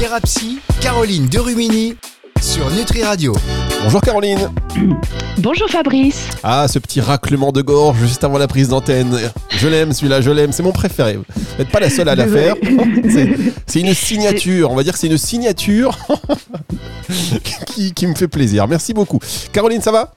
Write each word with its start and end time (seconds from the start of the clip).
Thérapie, 0.00 0.60
Caroline 0.80 1.26
Derumini 1.26 1.94
sur 2.40 2.70
Nutri 2.70 3.02
Radio. 3.02 3.36
Bonjour 3.82 4.00
Caroline. 4.00 4.50
Bonjour 5.36 5.68
Fabrice. 5.68 6.26
Ah, 6.42 6.68
ce 6.68 6.78
petit 6.78 7.02
raclement 7.02 7.52
de 7.52 7.60
gorge 7.60 7.98
juste 7.98 8.24
avant 8.24 8.38
la 8.38 8.48
prise 8.48 8.70
d'antenne. 8.70 9.14
Je 9.50 9.68
l'aime 9.68 9.92
celui-là, 9.92 10.22
je 10.22 10.30
l'aime, 10.30 10.52
c'est 10.52 10.62
mon 10.62 10.72
préféré. 10.72 11.16
Vous 11.16 11.24
n'êtes 11.58 11.68
pas 11.68 11.80
la 11.80 11.90
seule 11.90 12.08
à 12.08 12.14
la 12.14 12.26
faire. 12.26 12.54
C'est 13.66 13.80
une 13.80 13.92
signature, 13.92 14.70
on 14.70 14.74
va 14.74 14.84
dire 14.84 14.94
que 14.94 14.98
c'est 14.98 15.06
une 15.06 15.18
signature 15.18 15.98
qui, 17.66 17.92
qui 17.92 18.06
me 18.06 18.14
fait 18.14 18.26
plaisir. 18.26 18.66
Merci 18.66 18.94
beaucoup. 18.94 19.18
Caroline, 19.52 19.82
ça 19.82 19.92
va? 19.92 20.14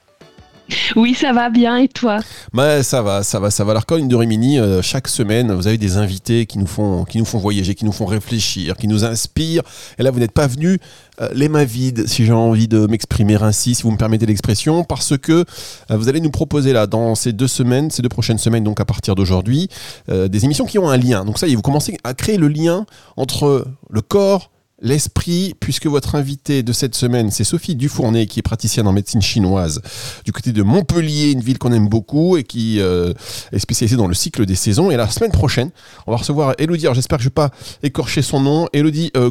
Oui, 0.96 1.14
ça 1.14 1.32
va 1.32 1.50
bien 1.50 1.76
et 1.76 1.88
toi? 1.88 2.20
Bah, 2.52 2.82
Ça 2.82 3.02
va, 3.02 3.22
ça 3.22 3.38
va, 3.38 3.50
ça 3.50 3.64
va. 3.64 3.72
Alors, 3.72 3.84
de 3.86 4.16
Rimini, 4.16 4.58
euh, 4.58 4.82
chaque 4.82 5.08
semaine, 5.08 5.52
vous 5.52 5.66
avez 5.66 5.78
des 5.78 5.96
invités 5.96 6.46
qui 6.46 6.58
nous, 6.58 6.66
font, 6.66 7.04
qui 7.04 7.18
nous 7.18 7.24
font 7.24 7.38
voyager, 7.38 7.74
qui 7.74 7.84
nous 7.84 7.92
font 7.92 8.06
réfléchir, 8.06 8.76
qui 8.76 8.88
nous 8.88 9.04
inspirent. 9.04 9.62
Et 9.98 10.02
là, 10.02 10.10
vous 10.10 10.20
n'êtes 10.20 10.32
pas 10.32 10.46
venu 10.46 10.78
euh, 11.20 11.28
les 11.34 11.48
mains 11.48 11.64
vides, 11.64 12.06
si 12.06 12.24
j'ai 12.24 12.32
envie 12.32 12.68
de 12.68 12.86
m'exprimer 12.86 13.36
ainsi, 13.42 13.74
si 13.74 13.82
vous 13.82 13.90
me 13.90 13.96
permettez 13.96 14.26
l'expression, 14.26 14.84
parce 14.84 15.16
que 15.18 15.32
euh, 15.32 15.96
vous 15.96 16.08
allez 16.08 16.20
nous 16.20 16.30
proposer 16.30 16.72
là, 16.72 16.86
dans 16.86 17.14
ces 17.14 17.32
deux 17.32 17.48
semaines, 17.48 17.90
ces 17.90 18.02
deux 18.02 18.08
prochaines 18.08 18.38
semaines, 18.38 18.64
donc 18.64 18.80
à 18.80 18.84
partir 18.84 19.14
d'aujourd'hui, 19.14 19.68
des 20.08 20.44
émissions 20.44 20.64
qui 20.64 20.78
ont 20.78 20.88
un 20.88 20.96
lien. 20.96 21.24
Donc 21.24 21.38
ça 21.38 21.46
y 21.46 21.52
est, 21.52 21.56
vous 21.56 21.62
commencez 21.62 21.96
à 22.04 22.14
créer 22.14 22.36
le 22.36 22.48
lien 22.48 22.86
entre 23.16 23.66
le 23.90 24.00
corps, 24.00 24.50
l'esprit, 24.84 25.54
puisque 25.58 25.86
votre 25.86 26.14
invité 26.14 26.62
de 26.62 26.72
cette 26.72 26.94
semaine, 26.94 27.30
c'est 27.30 27.42
Sophie 27.42 27.74
Dufournet, 27.74 28.26
qui 28.26 28.38
est 28.38 28.42
praticienne 28.42 28.86
en 28.86 28.92
médecine 28.92 29.22
chinoise 29.22 29.80
du 30.24 30.30
côté 30.30 30.52
de 30.52 30.62
Montpellier, 30.62 31.32
une 31.32 31.40
ville 31.40 31.58
qu'on 31.58 31.72
aime 31.72 31.88
beaucoup 31.88 32.36
et 32.36 32.44
qui 32.44 32.80
euh, 32.80 33.12
est 33.50 33.58
spécialisée 33.58 33.96
dans 33.96 34.06
le 34.06 34.14
cycle 34.14 34.44
des 34.44 34.54
saisons. 34.54 34.90
Et 34.90 34.96
la 34.96 35.08
semaine 35.08 35.32
prochaine, 35.32 35.70
on 36.06 36.12
va 36.12 36.18
recevoir 36.18 36.54
Elodie, 36.58 36.84
alors 36.84 36.94
j'espère 36.94 37.18
que 37.18 37.24
je 37.24 37.28
ne 37.28 37.30
vais 37.30 37.48
pas 37.48 37.50
écorcher 37.82 38.20
son 38.20 38.40
nom, 38.40 38.68
Elodie 38.74 39.10
euh, 39.16 39.30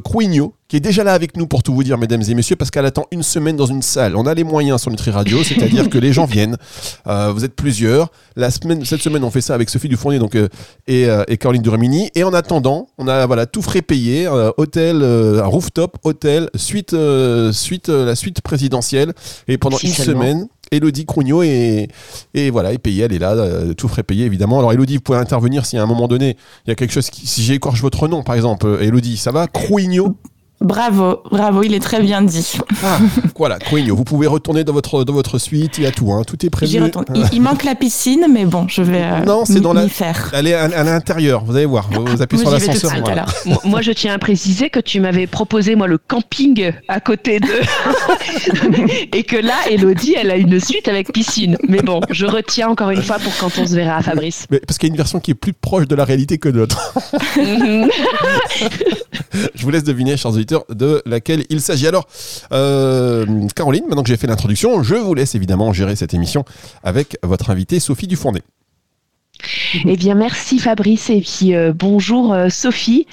qui 0.73 0.77
est 0.77 0.79
déjà 0.79 1.03
là 1.03 1.13
avec 1.13 1.37
nous 1.37 1.45
pour 1.45 1.61
tout 1.61 1.71
vous 1.71 1.83
dire, 1.83 1.99
mesdames 1.99 2.23
et 2.27 2.33
messieurs, 2.33 2.55
parce 2.55 2.71
qu'elle 2.71 2.87
attend 2.87 3.05
une 3.11 3.21
semaine 3.21 3.55
dans 3.55 3.67
une 3.67 3.83
salle. 3.83 4.15
On 4.15 4.25
a 4.25 4.33
les 4.33 4.43
moyens 4.43 4.81
sur 4.81 4.89
Nutri 4.89 5.11
Radio, 5.11 5.43
c'est-à-dire 5.43 5.87
que 5.87 5.99
les 5.99 6.11
gens 6.11 6.25
viennent. 6.25 6.57
Euh, 7.05 7.31
vous 7.31 7.45
êtes 7.45 7.53
plusieurs. 7.55 8.09
La 8.35 8.49
semaine, 8.49 8.83
cette 8.83 9.03
semaine, 9.03 9.23
on 9.23 9.29
fait 9.29 9.41
ça 9.41 9.53
avec 9.53 9.69
Sophie 9.69 9.87
Dufournier 9.87 10.17
donc, 10.17 10.33
euh, 10.33 10.49
et, 10.87 11.05
euh, 11.05 11.25
et, 11.27 11.37
Caroline 11.37 11.61
Duremini. 11.61 12.09
Et 12.15 12.23
en 12.23 12.33
attendant, 12.33 12.87
on 12.97 13.07
a 13.07 13.27
voilà, 13.27 13.45
tout 13.45 13.61
frais 13.61 13.83
payé, 13.83 14.27
hôtel, 14.57 15.03
un 15.03 15.45
rooftop, 15.45 15.99
hôtel, 16.03 16.49
suite, 16.55 16.95
suite, 17.51 17.89
la 17.89 18.15
suite 18.15 18.41
présidentielle. 18.41 19.13
Et 19.47 19.59
pendant 19.59 19.77
une 19.77 19.93
semaine, 19.93 20.47
Elodie 20.71 21.05
Crougnot 21.05 21.43
et, 21.43 21.87
et 22.33 22.49
voilà, 22.49 22.73
est 22.73 22.79
payée, 22.79 23.03
elle 23.03 23.13
est 23.13 23.19
là, 23.19 23.35
tout 23.77 23.87
frais 23.87 24.01
payé 24.01 24.25
évidemment. 24.25 24.57
Alors 24.57 24.73
Elodie, 24.73 24.95
vous 24.95 25.03
pouvez 25.03 25.19
intervenir 25.19 25.67
si 25.67 25.77
à 25.77 25.83
un 25.83 25.85
moment 25.85 26.07
donné, 26.07 26.35
il 26.65 26.69
y 26.69 26.73
a 26.73 26.75
quelque 26.75 26.93
chose 26.93 27.11
qui, 27.11 27.27
si 27.27 27.43
j'écorche 27.43 27.81
votre 27.83 28.07
nom 28.07 28.23
par 28.23 28.33
exemple, 28.33 28.79
Elodie, 28.81 29.17
ça 29.17 29.29
va? 29.29 29.45
Crougnot? 29.45 30.17
Bravo, 30.63 31.21
bravo, 31.29 31.61
il 31.63 31.73
est 31.73 31.81
très 31.81 32.01
bien 32.01 32.21
dit. 32.21 32.57
Ah, 32.85 32.97
voilà, 33.37 33.59
Queen, 33.59 33.91
vous 33.91 34.05
pouvez 34.05 34.27
retourner 34.27 34.63
dans 34.63 34.71
votre, 34.71 35.03
dans 35.03 35.11
votre 35.11 35.37
suite, 35.37 35.77
il 35.77 35.83
y 35.83 35.87
a 35.87 35.91
tout, 35.91 36.13
hein, 36.13 36.21
tout 36.25 36.45
est 36.45 36.49
prévu. 36.49 36.79
Il, 37.33 37.41
manque 37.41 37.65
la 37.65 37.75
piscine, 37.75 38.27
mais 38.31 38.45
bon, 38.45 38.65
je 38.69 38.81
vais 38.81 39.01
euh, 39.03 39.25
non, 39.25 39.43
c'est 39.43 39.59
dans 39.59 39.73
la, 39.73 39.89
faire. 39.89 40.31
Elle 40.33 40.47
est 40.47 40.53
à, 40.53 40.83
l'intérieur, 40.85 41.43
vous 41.43 41.57
allez 41.57 41.65
voir, 41.65 41.89
vous 41.91 42.21
appuyez 42.21 42.41
sur 42.41 42.51
l'ascenseur. 42.51 42.93
Moi, 43.65 43.81
je 43.81 43.91
tiens 43.91 44.13
à 44.13 44.17
préciser 44.17 44.69
que 44.69 44.79
tu 44.79 45.01
m'avais 45.01 45.27
proposé, 45.27 45.75
moi, 45.75 45.87
le 45.87 45.97
camping 45.97 46.71
à 46.87 47.01
côté 47.01 47.41
de... 47.41 47.49
Et 49.17 49.23
que 49.23 49.35
là, 49.35 49.55
Elodie, 49.69 50.15
elle 50.17 50.31
a 50.31 50.37
une 50.37 50.61
suite 50.61 50.87
avec 50.87 51.11
piscine. 51.11 51.57
Mais 51.67 51.81
bon, 51.81 51.99
je 52.09 52.25
retiens 52.25 52.69
encore 52.69 52.91
une 52.91 53.03
fois 53.03 53.19
pour 53.19 53.35
quand 53.37 53.51
on 53.59 53.67
se 53.67 53.75
verra 53.75 53.97
à 53.97 54.01
Fabrice. 54.01 54.47
Mais 54.49 54.59
parce 54.59 54.77
qu'il 54.77 54.87
y 54.87 54.91
a 54.91 54.93
une 54.93 54.97
version 54.97 55.19
qui 55.19 55.31
est 55.31 55.35
plus 55.35 55.51
proche 55.51 55.89
de 55.89 55.95
la 55.95 56.05
réalité 56.05 56.37
que 56.37 56.47
d'autres. 56.47 56.93
je 59.55 59.63
vous 59.63 59.69
laisse 59.69 59.83
deviner, 59.83 60.15
chers 60.15 60.31
auditeurs 60.31 60.52
de 60.69 61.01
laquelle 61.05 61.45
il 61.49 61.61
s'agit. 61.61 61.87
Alors, 61.87 62.07
euh, 62.51 63.25
Caroline, 63.55 63.83
maintenant 63.87 64.03
que 64.03 64.09
j'ai 64.09 64.17
fait 64.17 64.27
l'introduction, 64.27 64.83
je 64.83 64.95
vous 64.95 65.13
laisse 65.13 65.35
évidemment 65.35 65.73
gérer 65.73 65.95
cette 65.95 66.13
émission 66.13 66.45
avec 66.83 67.17
votre 67.23 67.49
invitée 67.49 67.79
Sophie 67.79 68.07
Dufournet. 68.07 68.41
Eh 69.85 69.97
bien, 69.97 70.15
merci 70.15 70.59
Fabrice 70.59 71.09
et 71.09 71.21
puis 71.21 71.55
euh, 71.55 71.73
bonjour 71.73 72.33
euh, 72.33 72.49
Sophie. 72.49 73.07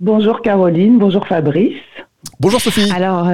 Bonjour 0.00 0.42
Caroline, 0.42 0.98
bonjour 0.98 1.26
Fabrice. 1.26 1.76
Bonjour 2.40 2.60
Sophie. 2.60 2.90
Alors, 2.90 3.28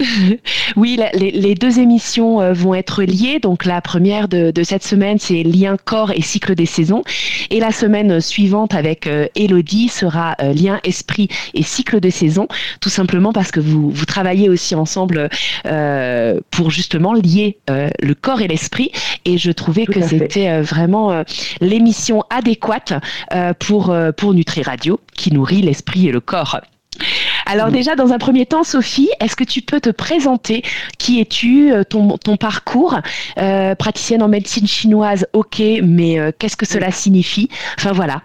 oui, 0.76 0.98
les, 1.14 1.54
deux 1.54 1.78
émissions 1.78 2.40
euh, 2.40 2.52
vont 2.52 2.74
être 2.74 3.02
liées. 3.02 3.38
Donc 3.38 3.64
la 3.64 3.80
première 3.80 4.28
de, 4.28 4.52
cette 4.62 4.84
semaine, 4.84 5.18
c'est 5.18 5.42
lien 5.42 5.76
corps 5.84 6.12
et 6.12 6.22
cycle 6.22 6.54
des 6.54 6.66
saisons. 6.66 7.02
Et 7.50 7.60
la 7.60 7.72
semaine 7.72 8.20
suivante 8.20 8.74
avec 8.74 9.06
euh, 9.06 9.26
Elodie 9.34 9.88
sera 9.88 10.36
euh, 10.40 10.52
lien 10.52 10.80
esprit 10.84 11.28
et 11.54 11.62
cycle 11.62 12.00
des 12.00 12.10
saisons. 12.10 12.48
Tout 12.80 12.88
simplement 12.88 13.32
parce 13.32 13.50
que 13.50 13.60
vous, 13.60 13.90
vous 13.90 14.06
travaillez 14.06 14.48
aussi 14.48 14.74
ensemble 14.74 15.28
pour 16.50 16.70
justement 16.70 17.12
lier 17.12 17.58
le 17.68 18.14
corps 18.14 18.40
et 18.40 18.48
l'esprit. 18.48 18.90
Et 19.24 19.38
je 19.38 19.50
trouvais 19.50 19.86
que 19.86 20.00
c'était 20.00 20.60
vraiment 20.62 21.24
l'émission 21.60 22.22
adéquate 22.30 22.94
pour, 23.58 23.94
pour 24.16 24.34
Nutri 24.34 24.62
Radio 24.62 25.00
qui 25.14 25.32
nourrit 25.32 25.62
l'esprit 25.62 26.08
et 26.08 26.12
le 26.12 26.20
corps. 26.20 26.60
Alors 27.50 27.72
déjà, 27.72 27.96
dans 27.96 28.12
un 28.12 28.18
premier 28.18 28.46
temps, 28.46 28.62
Sophie, 28.62 29.10
est-ce 29.18 29.34
que 29.34 29.42
tu 29.42 29.60
peux 29.60 29.80
te 29.80 29.90
présenter 29.90 30.62
Qui 30.98 31.20
es-tu 31.20 31.72
euh, 31.72 31.82
ton, 31.82 32.36
parcours 32.36 33.00
euh, 33.38 33.74
Praticienne 33.74 34.22
en 34.22 34.28
médecine 34.28 34.68
chinoise, 34.68 35.26
ok, 35.32 35.60
mais 35.82 36.20
euh, 36.20 36.30
qu'est-ce 36.38 36.56
que 36.56 36.64
cela 36.64 36.92
signifie 36.92 37.48
Enfin 37.76 37.90
voilà. 37.90 38.22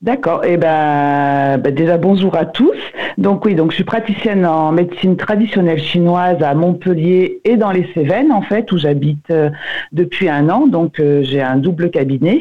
D'accord. 0.00 0.42
Et 0.46 0.54
eh 0.54 0.56
ben, 0.56 1.58
ben, 1.58 1.74
déjà 1.74 1.98
bonjour 1.98 2.34
à 2.34 2.46
tous. 2.46 2.78
Donc 3.18 3.44
oui, 3.44 3.54
donc 3.54 3.72
je 3.72 3.74
suis 3.74 3.84
praticienne 3.84 4.46
en 4.46 4.72
médecine 4.72 5.18
traditionnelle 5.18 5.82
chinoise 5.82 6.42
à 6.42 6.54
Montpellier 6.54 7.42
et 7.44 7.58
dans 7.58 7.72
les 7.72 7.92
Cévennes 7.92 8.32
en 8.32 8.40
fait 8.40 8.72
où 8.72 8.78
j'habite 8.78 9.30
depuis 9.92 10.30
un 10.30 10.48
an. 10.48 10.66
Donc 10.66 10.94
j'ai 10.96 11.42
un 11.42 11.56
double 11.56 11.90
cabinet. 11.90 12.40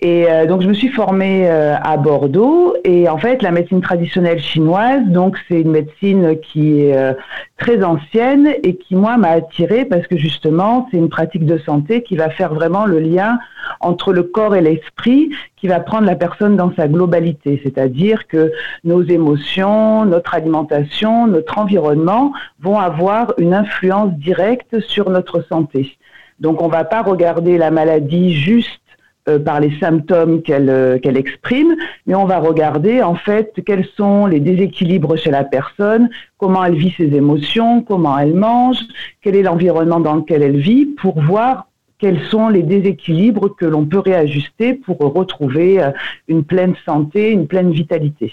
Et 0.00 0.30
euh, 0.30 0.46
donc 0.46 0.62
je 0.62 0.68
me 0.68 0.72
suis 0.72 0.88
formée 0.88 1.48
euh, 1.50 1.76
à 1.76 1.96
Bordeaux 1.96 2.74
et 2.84 3.08
en 3.08 3.18
fait 3.18 3.42
la 3.42 3.50
médecine 3.50 3.80
traditionnelle 3.82 4.40
chinoise, 4.40 5.02
donc 5.06 5.36
c'est 5.46 5.60
une 5.60 5.70
médecine 5.70 6.38
qui 6.40 6.80
est 6.80 6.96
euh, 6.96 7.12
très 7.58 7.84
ancienne 7.84 8.48
et 8.62 8.76
qui 8.76 8.96
moi 8.96 9.18
m'a 9.18 9.28
attirée 9.28 9.84
parce 9.84 10.06
que 10.06 10.16
justement 10.16 10.88
c'est 10.90 10.96
une 10.96 11.10
pratique 11.10 11.44
de 11.44 11.58
santé 11.58 12.02
qui 12.02 12.16
va 12.16 12.30
faire 12.30 12.54
vraiment 12.54 12.86
le 12.86 12.98
lien 12.98 13.38
entre 13.80 14.12
le 14.12 14.22
corps 14.22 14.56
et 14.56 14.62
l'esprit, 14.62 15.30
qui 15.56 15.68
va 15.68 15.80
prendre 15.80 16.06
la 16.06 16.16
personne 16.16 16.56
dans 16.56 16.72
sa 16.74 16.88
globalité, 16.88 17.60
c'est-à-dire 17.62 18.26
que 18.26 18.50
nos 18.84 19.02
émotions, 19.02 20.06
notre 20.06 20.34
alimentation, 20.34 21.26
notre 21.26 21.58
environnement 21.58 22.32
vont 22.60 22.78
avoir 22.78 23.34
une 23.36 23.52
influence 23.52 24.12
directe 24.14 24.80
sur 24.80 25.10
notre 25.10 25.42
santé. 25.42 25.98
Donc 26.40 26.62
on 26.62 26.66
ne 26.68 26.72
va 26.72 26.84
pas 26.84 27.02
regarder 27.02 27.58
la 27.58 27.70
maladie 27.70 28.34
juste 28.34 28.79
euh, 29.28 29.38
par 29.38 29.60
les 29.60 29.78
symptômes 29.78 30.40
euh, 30.48 30.98
qu'elle 30.98 31.16
exprime, 31.18 31.76
mais 32.06 32.14
on 32.14 32.24
va 32.24 32.38
regarder 32.38 33.02
en 33.02 33.14
fait 33.14 33.52
quels 33.66 33.86
sont 33.94 34.24
les 34.24 34.40
déséquilibres 34.40 35.14
chez 35.18 35.30
la 35.30 35.44
personne, 35.44 36.08
comment 36.38 36.64
elle 36.64 36.76
vit 36.76 36.94
ses 36.96 37.14
émotions, 37.14 37.82
comment 37.82 38.18
elle 38.18 38.32
mange, 38.32 38.78
quel 39.20 39.36
est 39.36 39.42
l'environnement 39.42 40.00
dans 40.00 40.14
lequel 40.14 40.42
elle 40.42 40.56
vit, 40.56 40.86
pour 40.86 41.20
voir 41.20 41.66
quels 41.98 42.24
sont 42.30 42.48
les 42.48 42.62
déséquilibres 42.62 43.54
que 43.54 43.66
l'on 43.66 43.84
peut 43.84 43.98
réajuster 43.98 44.72
pour 44.72 44.96
retrouver 44.96 45.82
euh, 45.82 45.90
une 46.26 46.42
pleine 46.42 46.74
santé, 46.86 47.30
une 47.30 47.46
pleine 47.46 47.72
vitalité. 47.72 48.32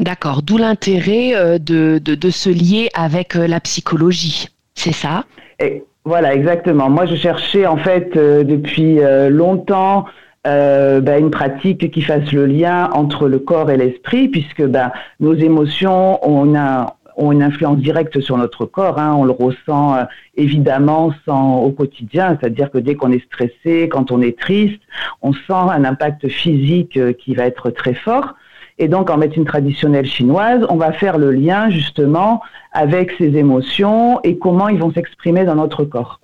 D'accord, 0.00 0.42
d'où 0.42 0.58
l'intérêt 0.58 1.58
de, 1.58 1.98
de, 1.98 2.30
se 2.30 2.50
lier 2.50 2.90
avec 2.94 3.34
la 3.34 3.58
psychologie, 3.60 4.48
c'est 4.74 4.92
ça? 4.92 5.24
Voilà, 6.08 6.34
exactement. 6.34 6.88
Moi, 6.88 7.04
je 7.04 7.16
cherchais 7.16 7.66
en 7.66 7.76
fait 7.76 8.16
euh, 8.16 8.42
depuis 8.42 8.98
euh, 9.00 9.28
longtemps 9.28 10.06
euh, 10.46 11.02
ben, 11.02 11.20
une 11.20 11.30
pratique 11.30 11.90
qui 11.90 12.00
fasse 12.00 12.32
le 12.32 12.46
lien 12.46 12.88
entre 12.94 13.28
le 13.28 13.38
corps 13.38 13.70
et 13.70 13.76
l'esprit, 13.76 14.28
puisque 14.28 14.64
ben, 14.64 14.90
nos 15.20 15.34
émotions 15.34 16.18
ont, 16.26 16.46
une 17.30 17.42
influence 17.42 17.76
directe 17.76 18.20
sur 18.20 18.38
notre 18.38 18.64
corps. 18.64 18.98
Hein. 18.98 19.14
On 19.18 19.24
le 19.24 19.32
ressent 19.32 19.98
évidemment 20.34 21.12
sans, 21.26 21.58
au 21.58 21.72
quotidien, 21.72 22.38
c'est-à-dire 22.40 22.70
que 22.70 22.78
dès 22.78 22.94
qu'on 22.94 23.12
est 23.12 23.24
stressé, 23.26 23.90
quand 23.90 24.10
on 24.10 24.22
est 24.22 24.38
triste, 24.38 24.80
on 25.20 25.34
sent 25.34 25.42
un 25.50 25.84
impact 25.84 26.28
physique 26.28 26.98
qui 27.18 27.34
va 27.34 27.44
être 27.44 27.68
très 27.68 27.94
fort. 27.94 28.34
Et 28.78 28.88
donc, 28.88 29.10
en 29.10 29.16
médecine 29.16 29.44
traditionnelle 29.44 30.06
chinoise, 30.06 30.64
on 30.68 30.76
va 30.76 30.92
faire 30.92 31.18
le 31.18 31.32
lien 31.32 31.68
justement 31.68 32.40
avec 32.72 33.10
ces 33.18 33.36
émotions 33.36 34.20
et 34.22 34.38
comment 34.38 34.68
ils 34.68 34.78
vont 34.78 34.92
s'exprimer 34.92 35.44
dans 35.44 35.56
notre 35.56 35.84
corps. 35.84 36.20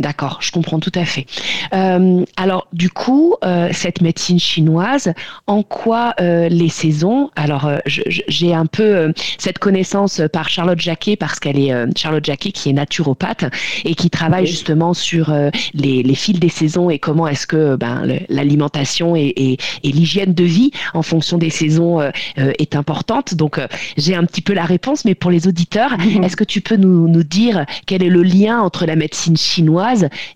D'accord, 0.00 0.38
je 0.40 0.50
comprends 0.50 0.80
tout 0.80 0.92
à 0.94 1.04
fait. 1.04 1.26
Euh, 1.74 2.24
alors, 2.38 2.68
du 2.72 2.88
coup, 2.88 3.34
euh, 3.44 3.68
cette 3.72 4.00
médecine 4.00 4.40
chinoise, 4.40 5.12
en 5.46 5.62
quoi 5.62 6.14
euh, 6.20 6.48
les 6.48 6.70
saisons 6.70 7.30
Alors, 7.36 7.70
j'ai 7.84 8.54
un 8.54 8.64
peu 8.64 9.12
cette 9.36 9.58
connaissance 9.58 10.22
par 10.32 10.48
Charlotte 10.48 10.80
Jacquet 10.80 11.16
parce 11.16 11.38
qu'elle 11.38 11.58
est 11.58 11.74
Charlotte 11.98 12.24
Jacquet 12.24 12.50
qui 12.50 12.70
est 12.70 12.72
naturopathe 12.72 13.44
et 13.84 13.94
qui 13.94 14.08
travaille 14.08 14.46
justement 14.46 14.94
sur 14.94 15.34
les, 15.74 16.14
fils 16.14 16.40
des 16.40 16.48
saisons 16.48 16.88
et 16.88 16.98
comment 16.98 17.28
est-ce 17.28 17.46
que 17.46 17.76
ben, 17.76 18.02
l'alimentation 18.30 19.14
et, 19.16 19.58
l'hygiène 19.84 20.32
de 20.32 20.44
vie 20.44 20.70
en 20.94 21.02
fonction 21.02 21.36
des 21.36 21.50
saisons 21.50 22.00
est 22.36 22.74
importante. 22.74 23.34
Donc, 23.34 23.60
j'ai 23.98 24.14
un 24.14 24.24
petit 24.24 24.40
peu 24.40 24.54
la 24.54 24.64
réponse, 24.64 25.04
mais 25.04 25.14
pour 25.14 25.30
les 25.30 25.46
auditeurs, 25.46 25.92
est-ce 26.22 26.36
que 26.36 26.44
tu 26.44 26.62
peux 26.62 26.76
nous, 26.76 27.06
nous 27.06 27.24
dire 27.24 27.66
quel 27.86 28.02
est 28.02 28.08
le 28.08 28.22
lien 28.22 28.60
entre 28.60 28.86
la 28.86 28.96
médecine 28.96 29.36
chinoise 29.36 29.89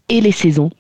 et 0.09 0.21
les 0.21 0.33
saisons 0.33 0.71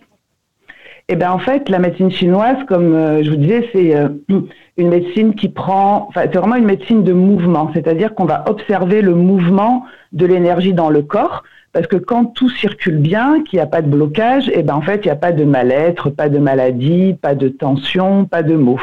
eh 1.09 1.17
bien, 1.17 1.33
en 1.33 1.39
fait, 1.39 1.69
la 1.69 1.79
médecine 1.79 2.11
chinoise, 2.11 2.57
comme 2.67 2.95
euh, 2.95 3.23
je 3.23 3.29
vous 3.29 3.37
disais, 3.37 3.69
c'est 3.73 3.95
euh, 3.95 4.09
une 4.79 4.89
médecine 4.89 5.35
qui 5.35 5.51
prend, 5.51 6.07
enfin, 6.09 6.23
c'est 6.25 6.39
vraiment 6.39 6.57
une 6.57 6.65
médecine 6.65 7.05
de 7.05 7.13
mouvement, 7.13 7.71
c'est-à-dire 7.75 8.15
qu'on 8.15 8.25
va 8.25 8.45
observer 8.49 9.03
le 9.03 9.15
mouvement 9.15 9.85
de 10.13 10.25
l'énergie 10.25 10.73
dans 10.73 10.89
le 10.89 11.03
corps, 11.03 11.43
parce 11.73 11.87
que 11.87 11.97
quand 11.97 12.27
tout 12.27 12.49
circule 12.49 12.97
bien, 12.97 13.43
qu'il 13.43 13.59
n'y 13.59 13.63
a 13.63 13.67
pas 13.67 13.83
de 13.83 13.89
blocage, 13.89 14.51
eh 14.55 14.63
ben, 14.63 14.75
en 14.75 14.81
fait, 14.81 15.05
il 15.05 15.09
n'y 15.09 15.13
a 15.13 15.17
pas 15.17 15.33
de 15.33 15.45
mal-être, 15.45 16.09
pas 16.09 16.31
de 16.31 16.39
maladie, 16.39 17.15
pas 17.21 17.35
de 17.35 17.49
tension, 17.49 18.25
pas 18.25 18.43
de 18.43 18.55
maux. 18.55 18.81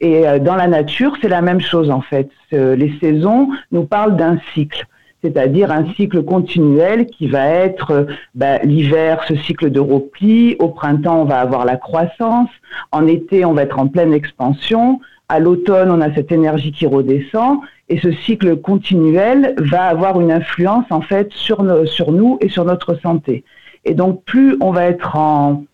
Et 0.00 0.26
euh, 0.26 0.38
dans 0.38 0.56
la 0.56 0.66
nature, 0.66 1.14
c'est 1.20 1.28
la 1.28 1.42
même 1.42 1.60
chose, 1.60 1.90
en 1.90 2.00
fait. 2.00 2.30
les 2.52 2.94
saisons 3.00 3.50
nous 3.70 3.84
parlent 3.84 4.16
d'un 4.16 4.38
cycle 4.54 4.86
c'est-à-dire 5.22 5.70
un 5.70 5.86
cycle 5.94 6.22
continuel 6.22 7.06
qui 7.06 7.26
va 7.26 7.46
être 7.46 8.06
ben, 8.34 8.58
l'hiver, 8.64 9.22
ce 9.28 9.34
cycle 9.36 9.70
de 9.70 9.80
repli, 9.80 10.56
au 10.58 10.68
printemps, 10.68 11.22
on 11.22 11.24
va 11.24 11.40
avoir 11.40 11.64
la 11.64 11.76
croissance, 11.76 12.48
en 12.92 13.06
été, 13.06 13.44
on 13.44 13.52
va 13.52 13.62
être 13.62 13.78
en 13.78 13.88
pleine 13.88 14.12
expansion, 14.12 15.00
à 15.28 15.38
l'automne, 15.38 15.90
on 15.90 16.00
a 16.00 16.12
cette 16.14 16.32
énergie 16.32 16.72
qui 16.72 16.86
redescend, 16.86 17.60
et 17.88 17.98
ce 17.98 18.10
cycle 18.12 18.56
continuel 18.56 19.54
va 19.58 19.84
avoir 19.84 20.20
une 20.20 20.32
influence 20.32 20.86
en 20.90 21.02
fait 21.02 21.30
sur, 21.32 21.64
sur 21.86 22.12
nous 22.12 22.38
et 22.40 22.48
sur 22.48 22.64
notre 22.64 22.94
santé. 22.94 23.44
Et 23.84 23.94
donc, 23.94 24.24
plus 24.24 24.56
on 24.60 24.70
va 24.70 24.86
être 24.86 25.16
en, 25.16 25.64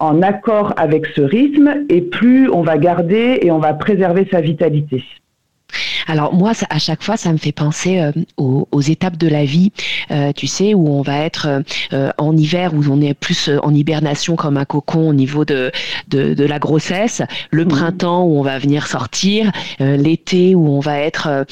en 0.00 0.22
accord 0.22 0.72
avec 0.76 1.06
ce 1.06 1.20
rythme, 1.20 1.84
et 1.88 2.00
plus 2.00 2.48
on 2.50 2.62
va 2.62 2.78
garder 2.78 3.40
et 3.42 3.50
on 3.50 3.58
va 3.58 3.74
préserver 3.74 4.26
sa 4.30 4.40
vitalité. 4.40 5.04
Alors 6.08 6.34
moi, 6.34 6.52
à 6.70 6.78
chaque 6.78 7.02
fois, 7.02 7.18
ça 7.18 7.30
me 7.32 7.36
fait 7.36 7.52
penser 7.52 8.00
euh, 8.00 8.12
aux, 8.38 8.80
étapes 8.80 9.18
de 9.18 9.28
la 9.28 9.44
vie, 9.44 9.72
euh, 10.10 10.32
tu 10.32 10.46
sais, 10.46 10.72
où 10.72 10.88
on 10.88 11.02
va 11.02 11.18
être 11.18 11.62
euh, 11.92 12.10
en 12.16 12.34
hiver, 12.34 12.72
où 12.72 12.82
on 12.90 13.02
est 13.02 13.12
plus 13.12 13.50
en 13.62 13.74
hibernation 13.74 14.34
comme 14.34 14.56
un 14.56 14.64
cocon 14.64 15.10
au 15.10 15.12
niveau 15.12 15.44
de, 15.44 15.70
de, 16.08 16.44
la 16.44 16.58
grossesse, 16.58 17.20
le 17.50 17.66
mmh. 17.66 17.68
printemps 17.68 18.24
où 18.24 18.38
on 18.38 18.42
va 18.42 18.58
venir 18.58 18.86
sortir, 18.86 19.52
l'été 19.80 20.54
où 20.54 20.68
on 20.68 20.80
va 20.80 20.98
être 21.00 21.44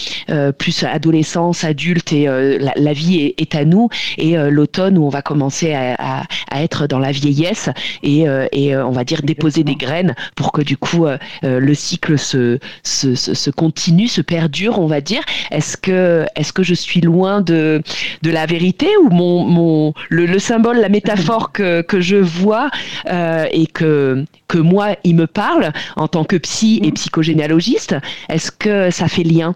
plus 0.57 0.85
adolescence, 0.85 1.65
adulte 1.65 2.13
et 2.15 2.27
la, 2.27 2.93
vie 2.95 3.35
est, 3.37 3.55
à 3.55 3.67
nous, 3.67 3.91
et 4.17 4.37
l'automne 4.51 4.97
où 4.97 5.05
on 5.05 5.11
va 5.11 5.21
commencer 5.21 5.75
à, 5.75 6.23
être 6.55 6.87
dans 6.87 6.99
la 6.99 7.13
vieillesse 7.13 7.69
et, 8.03 8.25
et 8.53 8.77
on 8.77 8.93
va 8.93 9.05
dire 9.05 9.21
déposer 9.23 9.65
des 9.65 9.75
graines 9.75 10.15
pour 10.35 10.53
que 10.53 10.63
du 10.63 10.79
coup 10.79 11.07
le 11.43 11.75
cycle 11.75 12.19
se, 12.19 12.59
se, 12.83 13.15
se 13.15 13.51
continue, 13.51 14.09
se 14.09 14.23
perd 14.23 14.46
dur, 14.49 14.79
on 14.79 14.87
va 14.87 15.01
dire. 15.01 15.23
Est-ce 15.51 15.77
que, 15.77 16.25
est-ce 16.37 16.53
que 16.53 16.63
je 16.63 16.75
suis 16.75 17.01
loin 17.01 17.41
de, 17.41 17.83
de 18.23 18.31
la 18.31 18.47
vérité 18.47 18.89
ou 19.03 19.09
mon, 19.11 19.45
mon, 19.45 19.95
le, 20.09 20.39
symbole, 20.39 20.79
la 20.79 20.89
métaphore 20.89 21.53
que, 21.53 21.83
que 21.83 22.01
je 22.01 22.17
vois 22.17 22.71
euh, 23.11 23.47
et 23.51 23.67
que, 23.67 24.25
que 24.49 24.59
moi, 24.59 24.97
il 25.05 25.17
me 25.17 25.27
parle 25.27 25.73
en 25.97 26.09
tant 26.09 26.25
que 26.25 26.37
psy 26.37 26.81
et 26.83 26.93
psychogénéalogiste, 26.93 27.97
est-ce 28.29 28.51
que 28.51 28.91
ça 28.91 29.09
fait 29.09 29.23
lien? 29.23 29.55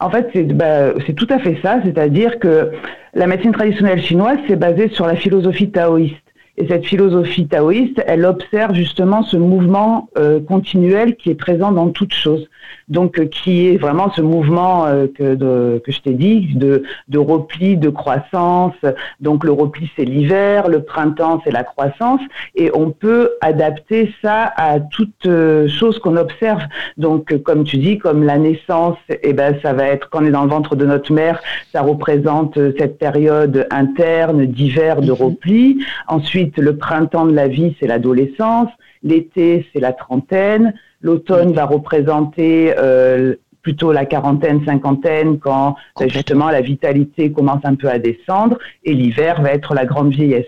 En 0.00 0.10
fait, 0.10 0.28
c'est 0.32 0.44
bah, 0.44 0.92
tout 1.16 1.26
à 1.30 1.38
fait 1.38 1.58
ça, 1.62 1.80
c'est-à-dire 1.84 2.38
que 2.38 2.72
la 3.14 3.26
médecine 3.26 3.52
traditionnelle 3.52 4.02
chinoise, 4.02 4.38
c'est 4.48 4.56
basé 4.56 4.88
sur 4.88 5.06
la 5.06 5.16
philosophie 5.16 5.70
taoïste. 5.70 6.16
Et 6.56 6.68
cette 6.68 6.84
philosophie 6.84 7.48
taoïste, 7.48 8.00
elle 8.06 8.24
observe 8.24 8.74
justement 8.74 9.22
ce 9.24 9.36
mouvement 9.36 10.08
euh, 10.16 10.40
continuel 10.40 11.16
qui 11.16 11.30
est 11.30 11.34
présent 11.34 11.72
dans 11.72 11.88
toute 11.88 12.12
chose 12.12 12.48
donc 12.88 13.18
euh, 13.18 13.26
qui 13.26 13.68
est 13.68 13.76
vraiment 13.76 14.10
ce 14.12 14.20
mouvement 14.20 14.86
euh, 14.86 15.06
que, 15.06 15.34
que 15.78 15.92
je 15.92 16.00
t'ai 16.00 16.12
dit, 16.12 16.54
de, 16.54 16.82
de 17.08 17.18
repli, 17.18 17.76
de 17.76 17.88
croissance. 17.88 18.74
Donc 19.20 19.44
le 19.44 19.52
repli, 19.52 19.90
c'est 19.96 20.04
l'hiver, 20.04 20.68
le 20.68 20.82
printemps, 20.82 21.40
c'est 21.44 21.50
la 21.50 21.64
croissance, 21.64 22.20
et 22.54 22.70
on 22.74 22.90
peut 22.90 23.32
adapter 23.40 24.12
ça 24.22 24.52
à 24.56 24.80
toute 24.80 25.26
euh, 25.26 25.68
chose 25.68 25.98
qu'on 25.98 26.16
observe. 26.16 26.62
Donc 26.96 27.36
comme 27.42 27.64
tu 27.64 27.78
dis, 27.78 27.98
comme 27.98 28.22
la 28.24 28.38
naissance, 28.38 28.98
eh 29.22 29.32
ben 29.32 29.56
ça 29.62 29.72
va 29.72 29.86
être 29.86 30.08
quand 30.10 30.22
on 30.22 30.26
est 30.26 30.30
dans 30.30 30.44
le 30.44 30.50
ventre 30.50 30.76
de 30.76 30.84
notre 30.84 31.12
mère, 31.12 31.40
ça 31.72 31.82
représente 31.82 32.58
cette 32.78 32.98
période 32.98 33.66
interne 33.70 34.46
d'hiver, 34.46 35.00
de 35.00 35.12
mhm. 35.12 35.18
repli. 35.18 35.84
Ensuite, 36.08 36.58
le 36.58 36.76
printemps 36.76 37.26
de 37.26 37.34
la 37.34 37.48
vie, 37.48 37.76
c'est 37.80 37.86
l'adolescence. 37.86 38.68
L'été, 39.02 39.66
c'est 39.72 39.80
la 39.80 39.92
trentaine. 39.92 40.74
L'automne 41.04 41.52
va 41.52 41.66
représenter 41.66 42.74
euh, 42.78 43.34
plutôt 43.60 43.92
la 43.92 44.06
quarantaine, 44.06 44.64
cinquantaine, 44.64 45.38
quand 45.38 45.76
ben, 46.00 46.08
justement 46.08 46.48
la 46.48 46.62
vitalité 46.62 47.30
commence 47.30 47.62
un 47.64 47.74
peu 47.74 47.90
à 47.90 47.98
descendre, 47.98 48.58
et 48.84 48.94
l'hiver 48.94 49.42
va 49.42 49.52
être 49.52 49.74
la 49.74 49.84
grande 49.84 50.14
vieillesse. 50.14 50.46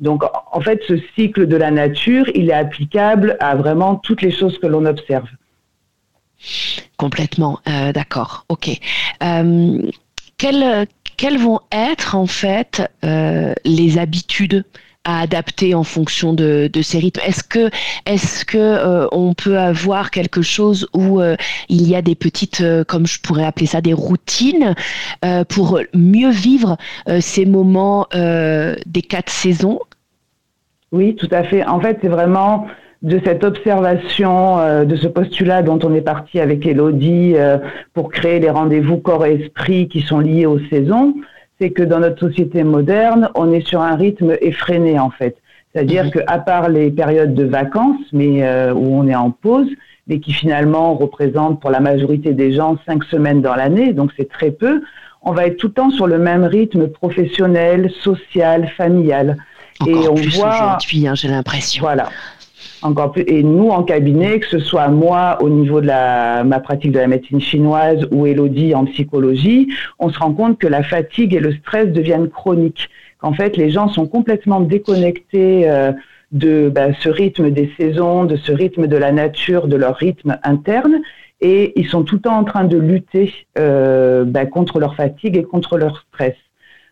Donc, 0.00 0.22
en 0.52 0.60
fait, 0.60 0.82
ce 0.86 0.98
cycle 1.14 1.46
de 1.46 1.56
la 1.56 1.70
nature, 1.70 2.26
il 2.34 2.50
est 2.50 2.54
applicable 2.54 3.38
à 3.40 3.54
vraiment 3.54 3.96
toutes 3.96 4.20
les 4.20 4.30
choses 4.30 4.58
que 4.58 4.66
l'on 4.66 4.84
observe. 4.84 5.28
Complètement, 6.98 7.60
euh, 7.66 7.92
d'accord, 7.92 8.44
ok. 8.50 8.78
Euh, 9.22 9.78
quelles, 10.36 10.86
quelles, 11.16 11.38
vont 11.38 11.60
être 11.72 12.14
en 12.14 12.26
fait 12.26 12.82
les 13.64 13.98
habitudes 13.98 14.64
à 15.04 15.20
adapter 15.20 15.74
en 15.74 15.84
fonction 15.84 16.32
de, 16.32 16.70
ces 16.82 16.98
rythmes 16.98 17.20
Est-ce 17.26 17.44
que, 17.44 17.70
est-ce 18.06 18.44
que 18.44 18.58
euh, 18.58 19.06
on 19.12 19.34
peut 19.34 19.58
avoir 19.58 20.10
quelque 20.10 20.42
chose 20.42 20.88
où 20.94 21.20
euh, 21.20 21.36
il 21.68 21.88
y 21.88 21.94
a 21.94 22.02
des 22.02 22.14
petites, 22.14 22.62
euh, 22.62 22.84
comme 22.84 23.06
je 23.06 23.20
pourrais 23.20 23.44
appeler 23.44 23.66
ça, 23.66 23.80
des 23.80 23.92
routines 23.92 24.74
pour 25.48 25.80
mieux 25.94 26.30
vivre 26.30 26.76
ces 27.20 27.46
moments 27.46 28.06
des 28.12 29.02
quatre 29.02 29.30
saisons? 29.30 29.80
Oui, 30.92 31.14
tout 31.16 31.28
à 31.30 31.42
fait. 31.44 31.64
En 31.64 31.80
fait, 31.80 31.98
c'est 32.02 32.08
vraiment 32.08 32.66
de 33.02 33.20
cette 33.24 33.44
observation, 33.44 34.84
de 34.84 34.96
ce 34.96 35.06
postulat 35.06 35.62
dont 35.62 35.78
on 35.82 35.94
est 35.94 36.00
parti 36.02 36.40
avec 36.40 36.66
Elodie 36.66 37.34
pour 37.92 38.10
créer 38.10 38.40
les 38.40 38.50
rendez-vous 38.50 38.98
corps 38.98 39.26
et 39.26 39.34
esprit 39.34 39.88
qui 39.88 40.00
sont 40.00 40.20
liés 40.20 40.46
aux 40.46 40.60
saisons 40.70 41.14
c'est 41.60 41.70
que 41.70 41.82
dans 41.82 42.00
notre 42.00 42.28
société 42.28 42.64
moderne, 42.64 43.30
on 43.34 43.52
est 43.52 43.66
sur 43.66 43.80
un 43.80 43.96
rythme 43.96 44.36
effréné 44.40 44.98
en 44.98 45.10
fait. 45.10 45.36
C'est-à-dire 45.72 46.04
mhm. 46.04 46.10
qu'à 46.10 46.38
part 46.38 46.68
les 46.68 46.90
périodes 46.90 47.34
de 47.34 47.44
vacances, 47.44 48.00
mais 48.12 48.44
euh, 48.44 48.72
où 48.72 48.94
on 48.94 49.06
est 49.08 49.14
en 49.14 49.30
pause, 49.30 49.68
mais 50.06 50.20
qui 50.20 50.32
finalement 50.32 50.94
représentent 50.94 51.60
pour 51.60 51.70
la 51.70 51.80
majorité 51.80 52.32
des 52.32 52.52
gens 52.52 52.76
cinq 52.86 53.04
semaines 53.04 53.40
dans 53.40 53.54
l'année, 53.54 53.92
donc 53.92 54.12
c'est 54.16 54.28
très 54.28 54.50
peu, 54.50 54.82
on 55.22 55.32
va 55.32 55.46
être 55.46 55.56
tout 55.56 55.68
le 55.68 55.72
temps 55.72 55.90
sur 55.90 56.06
le 56.06 56.18
même 56.18 56.44
rythme 56.44 56.88
professionnel, 56.88 57.90
social, 58.02 58.68
familial. 58.76 59.38
et 59.86 59.94
on 59.94 60.14
voit, 60.14 60.74
hein, 60.74 61.14
j'ai 61.14 61.28
l'impression. 61.28 61.82
Voilà 61.82 62.08
encore 62.84 63.12
plus. 63.12 63.24
Et 63.26 63.42
nous, 63.42 63.68
en 63.68 63.82
cabinet, 63.82 64.40
que 64.40 64.46
ce 64.46 64.58
soit 64.58 64.88
moi 64.88 65.38
au 65.40 65.48
niveau 65.48 65.80
de 65.80 65.86
la, 65.86 66.44
ma 66.44 66.60
pratique 66.60 66.92
de 66.92 66.98
la 66.98 67.06
médecine 67.06 67.40
chinoise 67.40 68.06
ou 68.10 68.26
Elodie 68.26 68.74
en 68.74 68.84
psychologie, 68.84 69.68
on 69.98 70.10
se 70.10 70.18
rend 70.18 70.32
compte 70.32 70.58
que 70.58 70.66
la 70.66 70.82
fatigue 70.82 71.34
et 71.34 71.40
le 71.40 71.52
stress 71.52 71.88
deviennent 71.88 72.28
chroniques. 72.28 72.88
Qu'en 73.18 73.32
fait, 73.32 73.56
les 73.56 73.70
gens 73.70 73.88
sont 73.88 74.06
complètement 74.06 74.60
déconnectés 74.60 75.68
euh, 75.68 75.92
de 76.32 76.68
bah, 76.68 76.88
ce 77.00 77.08
rythme 77.08 77.50
des 77.50 77.70
saisons, 77.78 78.24
de 78.24 78.36
ce 78.36 78.52
rythme 78.52 78.86
de 78.86 78.96
la 78.96 79.12
nature, 79.12 79.68
de 79.68 79.76
leur 79.76 79.96
rythme 79.96 80.38
interne. 80.42 81.00
Et 81.40 81.78
ils 81.80 81.88
sont 81.88 82.02
tout 82.02 82.16
le 82.16 82.20
temps 82.22 82.36
en 82.36 82.44
train 82.44 82.64
de 82.64 82.76
lutter 82.76 83.32
euh, 83.58 84.24
bah, 84.24 84.46
contre 84.46 84.78
leur 84.78 84.94
fatigue 84.94 85.36
et 85.36 85.42
contre 85.42 85.78
leur 85.78 86.04
stress. 86.08 86.36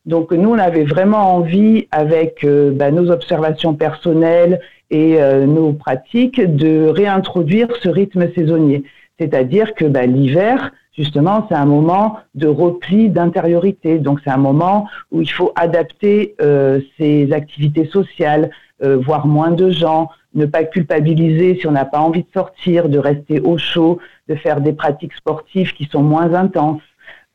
Donc 0.05 0.33
nous, 0.33 0.51
on 0.51 0.59
avait 0.59 0.85
vraiment 0.85 1.35
envie, 1.37 1.87
avec 1.93 2.45
euh, 2.45 2.73
bah, 2.73 2.91
nos 2.91 3.11
observations 3.11 3.75
personnelles 3.75 4.61
et 4.93 5.21
euh, 5.21 5.47
nos 5.47 5.73
pratiques 5.73 6.41
de 6.41 6.87
réintroduire 6.87 7.69
ce 7.83 7.89
rythme 7.89 8.31
saisonnier. 8.35 8.85
C'est-à-dire 9.19 9.75
que 9.75 9.87
bah, 9.87 10.05
l'hiver, 10.07 10.71
justement, 10.97 11.47
c'est 11.49 11.57
un 11.57 11.65
moment 11.65 12.19
de 12.35 12.47
repli 12.47 13.09
d'intériorité. 13.09 13.99
Donc 13.99 14.21
c'est 14.23 14.31
un 14.31 14.37
moment 14.37 14.87
où 15.11 15.23
il 15.23 15.31
faut 15.31 15.53
adapter 15.57 16.35
euh, 16.41 16.81
ses 16.99 17.33
activités 17.33 17.87
sociales, 17.87 18.51
euh, 18.85 18.99
voir 18.99 19.27
moins 19.27 19.51
de 19.51 19.71
gens, 19.71 20.11
ne 20.35 20.45
pas 20.45 20.65
culpabiliser 20.65 21.57
si 21.59 21.67
on 21.67 21.73
n'a 21.73 21.87
pas 21.87 22.01
envie 22.01 22.23
de 22.23 22.31
sortir, 22.33 22.89
de 22.89 22.99
rester 22.99 23.41
au 23.41 23.57
chaud, 23.57 23.99
de 24.29 24.35
faire 24.35 24.61
des 24.61 24.73
pratiques 24.75 25.15
sportives 25.15 25.73
qui 25.73 25.87
sont 25.87 26.03
moins 26.03 26.35
intenses. 26.35 26.83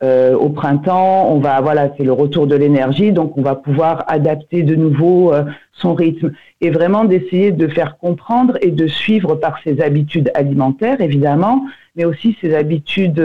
Au 0.02 0.48
printemps, 0.50 1.28
on 1.32 1.40
va 1.40 1.60
voilà, 1.60 1.90
c'est 1.96 2.04
le 2.04 2.12
retour 2.12 2.46
de 2.46 2.54
l'énergie, 2.54 3.10
donc 3.10 3.36
on 3.36 3.42
va 3.42 3.56
pouvoir 3.56 4.04
adapter 4.06 4.62
de 4.62 4.76
nouveau 4.76 5.32
son 5.72 5.94
rythme 5.94 6.32
et 6.60 6.70
vraiment 6.70 7.04
d'essayer 7.04 7.50
de 7.50 7.66
faire 7.66 7.98
comprendre 7.98 8.58
et 8.60 8.70
de 8.70 8.86
suivre 8.86 9.34
par 9.34 9.58
ses 9.64 9.80
habitudes 9.80 10.30
alimentaires 10.34 11.00
évidemment, 11.00 11.66
mais 11.96 12.04
aussi 12.04 12.36
ses 12.40 12.54
habitudes 12.54 13.20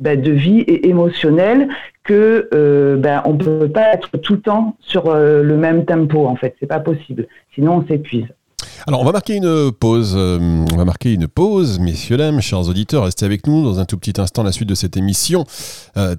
ben, 0.00 0.18
de 0.18 0.32
vie 0.32 0.60
et 0.60 0.88
émotionnelles 0.88 1.68
que 2.04 2.48
euh, 2.54 2.96
ben, 2.96 3.22
on 3.26 3.36
peut 3.36 3.68
pas 3.68 3.92
être 3.92 4.16
tout 4.16 4.32
le 4.32 4.40
temps 4.40 4.76
sur 4.80 5.10
euh, 5.10 5.42
le 5.42 5.56
même 5.58 5.84
tempo 5.84 6.26
en 6.26 6.36
fait, 6.36 6.56
c'est 6.58 6.66
pas 6.66 6.80
possible. 6.80 7.26
Sinon 7.54 7.76
on 7.76 7.86
s'épuise. 7.86 8.26
Alors, 8.86 9.00
on 9.00 9.04
va 9.04 9.12
marquer 9.12 9.36
une 9.36 9.72
pause. 9.72 10.14
Euh, 10.16 10.38
on 10.72 10.76
va 10.76 10.84
marquer 10.84 11.12
une 11.12 11.28
pause, 11.28 11.78
messieurs, 11.78 12.16
dames, 12.16 12.40
chers 12.40 12.68
auditeurs. 12.68 13.04
Restez 13.04 13.26
avec 13.26 13.46
nous 13.46 13.62
dans 13.62 13.78
un 13.78 13.84
tout 13.84 13.98
petit 13.98 14.20
instant 14.20 14.42
la 14.42 14.52
suite 14.52 14.68
de 14.68 14.74
cette 14.74 14.96
émission 14.96 15.44
euh, 15.96 16.14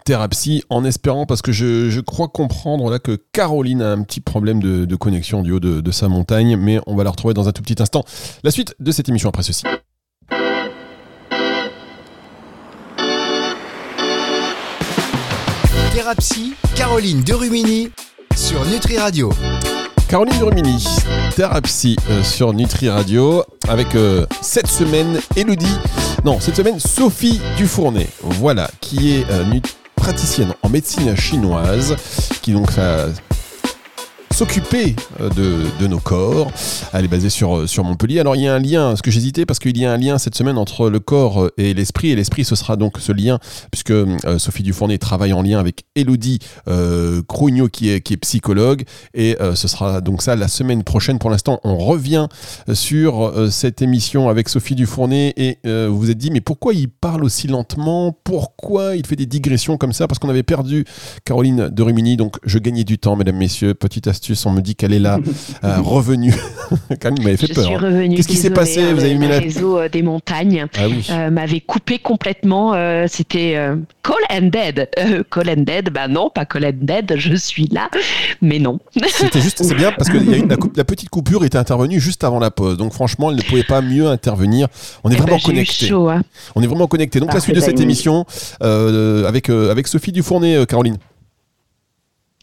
en 0.69 0.85
espérant, 0.85 1.25
parce 1.25 1.41
que 1.41 1.51
je, 1.51 1.99
crois 2.01 2.27
comprendre 2.27 2.89
là 2.89 2.99
que 2.99 3.17
Caroline 3.31 3.81
a 3.81 3.91
un 3.91 4.03
petit 4.03 4.21
problème 4.21 4.61
de, 4.61 4.95
connexion 4.95 5.41
du 5.41 5.51
haut 5.51 5.59
de, 5.59 5.91
sa 5.91 6.07
montagne, 6.07 6.57
mais 6.57 6.79
on 6.87 6.95
va 6.95 7.03
la 7.03 7.11
retrouver 7.11 7.33
dans 7.33 7.47
un 7.47 7.51
tout 7.51 7.61
petit 7.61 7.81
instant. 7.81 8.03
La 8.43 8.51
suite 8.51 8.75
de 8.79 8.91
cette 8.91 9.09
émission 9.09 9.29
après 9.29 9.43
ceci. 9.43 9.63
Thérapie, 15.93 16.53
Caroline 16.75 17.21
Derumini 17.21 17.89
sur 18.35 18.65
Nutri 18.65 18.97
Radio. 18.97 19.31
Caroline 20.11 20.39
Durmini, 20.39 20.85
Thérapie 21.37 21.95
euh, 22.09 22.21
sur 22.21 22.51
Nutri 22.51 22.89
Radio, 22.89 23.45
avec 23.69 23.95
euh, 23.95 24.25
cette 24.41 24.67
semaine 24.67 25.21
Elodie, 25.37 25.77
non, 26.25 26.37
cette 26.41 26.57
semaine 26.57 26.81
Sophie 26.81 27.39
Dufournet, 27.55 28.09
voilà, 28.21 28.69
qui 28.81 29.13
est 29.15 29.25
euh, 29.31 29.45
praticienne 29.95 30.53
en 30.63 30.67
médecine 30.67 31.15
chinoise, 31.15 31.95
qui 32.41 32.51
donc 32.51 32.71
s'occuper 34.41 34.95
euh, 35.19 35.29
de, 35.79 35.85
nos 35.85 35.99
corps. 35.99 36.51
Elle 36.93 37.05
est 37.05 37.07
basée 37.07 37.29
sur, 37.29 37.57
euh, 37.57 37.67
sur 37.67 37.83
Montpellier. 37.83 38.21
Alors 38.21 38.35
il 38.35 38.41
y 38.41 38.47
a 38.47 38.55
un 38.55 38.59
lien, 38.59 38.95
ce 38.95 39.03
que 39.03 39.11
j'hésitais, 39.11 39.45
parce 39.45 39.59
qu'il 39.59 39.77
y 39.77 39.85
a 39.85 39.91
un 39.91 39.97
lien 39.97 40.17
cette 40.17 40.33
semaine 40.33 40.57
entre 40.57 40.89
le 40.89 40.99
corps 40.99 41.43
euh, 41.43 41.53
et 41.57 41.75
l'esprit. 41.75 42.09
Et 42.09 42.15
l'esprit, 42.15 42.43
ce 42.43 42.55
sera 42.55 42.75
donc 42.75 42.97
ce 42.97 43.11
lien, 43.11 43.37
puisque 43.69 43.93
Sophie 44.39 44.63
Dufournet 44.63 44.97
travaille 44.97 45.31
en 45.33 45.43
lien 45.43 45.59
avec 45.59 45.83
Elodie 45.95 46.39
euh, 46.67 47.21
qui 47.71 47.89
est, 47.89 48.01
qui 48.01 48.13
est 48.13 48.17
psychologue. 48.17 48.83
Et 49.13 49.37
ce 49.53 49.67
sera 49.67 50.01
donc 50.01 50.23
ça 50.23 50.35
la 50.35 50.47
semaine 50.47 50.83
prochaine. 50.83 51.19
Pour 51.19 51.29
l'instant, 51.29 51.59
on 51.63 51.77
revient 51.77 52.27
sur 52.73 53.31
cette 53.51 53.81
émission 53.81 54.29
avec 54.29 54.49
Sophie 54.49 54.75
Dufournet. 54.75 55.33
Et 55.37 55.59
vous 55.65 55.97
vous 55.97 56.09
êtes 56.09 56.17
dit, 56.17 56.31
mais 56.31 56.41
pourquoi 56.41 56.73
il 56.73 56.89
parle 56.89 57.23
aussi 57.23 57.47
lentement? 57.47 58.15
Pourquoi 58.23 58.95
il 58.95 59.05
fait 59.05 59.15
des 59.15 59.25
digressions 59.25 59.77
comme 59.77 59.93
ça? 59.93 60.07
Parce 60.07 60.19
qu'on 60.19 60.29
avait 60.29 60.43
perdu 60.43 60.85
Caroline 61.25 61.69
de 61.69 61.83
Rumini. 61.83 62.17
Donc 62.17 62.37
je 62.43 62.59
gagnais 62.59 62.83
du 62.83 62.97
temps, 62.97 63.15
mesdames, 63.15 63.37
messieurs. 63.37 63.73
Petite 63.73 64.07
astuce 64.07 64.30
on 64.45 64.51
me 64.51 64.61
dit 64.61 64.75
qu'elle 64.75 64.93
est 64.93 64.99
là, 64.99 65.19
euh, 65.63 65.77
revenue. 65.81 66.33
Camille 66.99 67.23
m'avait 67.23 67.37
fait 67.37 67.47
je 67.47 67.53
peur. 67.53 67.65
Suis 67.65 67.75
revenue, 67.75 68.15
Qu'est-ce 68.15 68.27
qui 68.27 68.37
s'est 68.37 68.49
passé 68.49 68.81
hein, 68.81 68.93
Vous 68.93 69.03
avez 69.03 69.15
mis 69.15 69.27
le 69.27 69.37
réseau 69.37 69.77
euh, 69.77 69.89
des 69.89 70.01
montagnes 70.01 70.65
ah 70.77 70.81
euh, 71.11 71.29
m'avait 71.29 71.59
coupé 71.59 71.99
complètement. 71.99 72.73
C'était 73.07 73.57
call 74.03 74.15
and 74.31 74.47
dead. 74.47 74.89
call 75.29 75.49
and 75.49 75.63
dead, 75.63 75.89
bah 75.91 76.07
non, 76.07 76.29
pas 76.29 76.45
call 76.45 76.65
and 76.65 76.71
dead. 76.81 77.13
Je 77.17 77.35
suis 77.35 77.67
là, 77.67 77.89
mais 78.41 78.59
non. 78.59 78.79
C'était 79.07 79.41
juste, 79.41 79.63
c'est 79.63 79.75
bien 79.75 79.91
parce 79.91 80.09
que 80.09 80.17
la, 80.77 80.83
petite 80.85 81.09
coupure 81.09 81.43
était 81.45 81.57
intervenue 81.57 81.99
juste 81.99 82.23
avant 82.23 82.39
la 82.39 82.51
pause. 82.51 82.77
Donc 82.77 82.93
franchement, 82.93 83.31
elle 83.31 83.37
ne 83.37 83.41
pouvait 83.43 83.63
pas 83.63 83.81
mieux 83.81 84.07
intervenir. 84.07 84.67
On 85.03 85.09
est 85.09 85.15
eh 85.15 85.17
vraiment 85.17 85.37
ben, 85.37 85.43
connecté. 85.43 85.91
Hein. 85.91 86.23
On 86.55 86.61
est 86.61 86.67
vraiment 86.67 86.87
connecté. 86.87 87.19
Donc 87.19 87.33
la 87.33 87.39
suite 87.39 87.55
de 87.55 87.61
cette 87.61 87.79
émission 87.79 88.25
avec 88.61 89.49
avec 89.49 89.87
Sophie 89.87 90.11
Dufournet, 90.11 90.65
Caroline. 90.67 90.97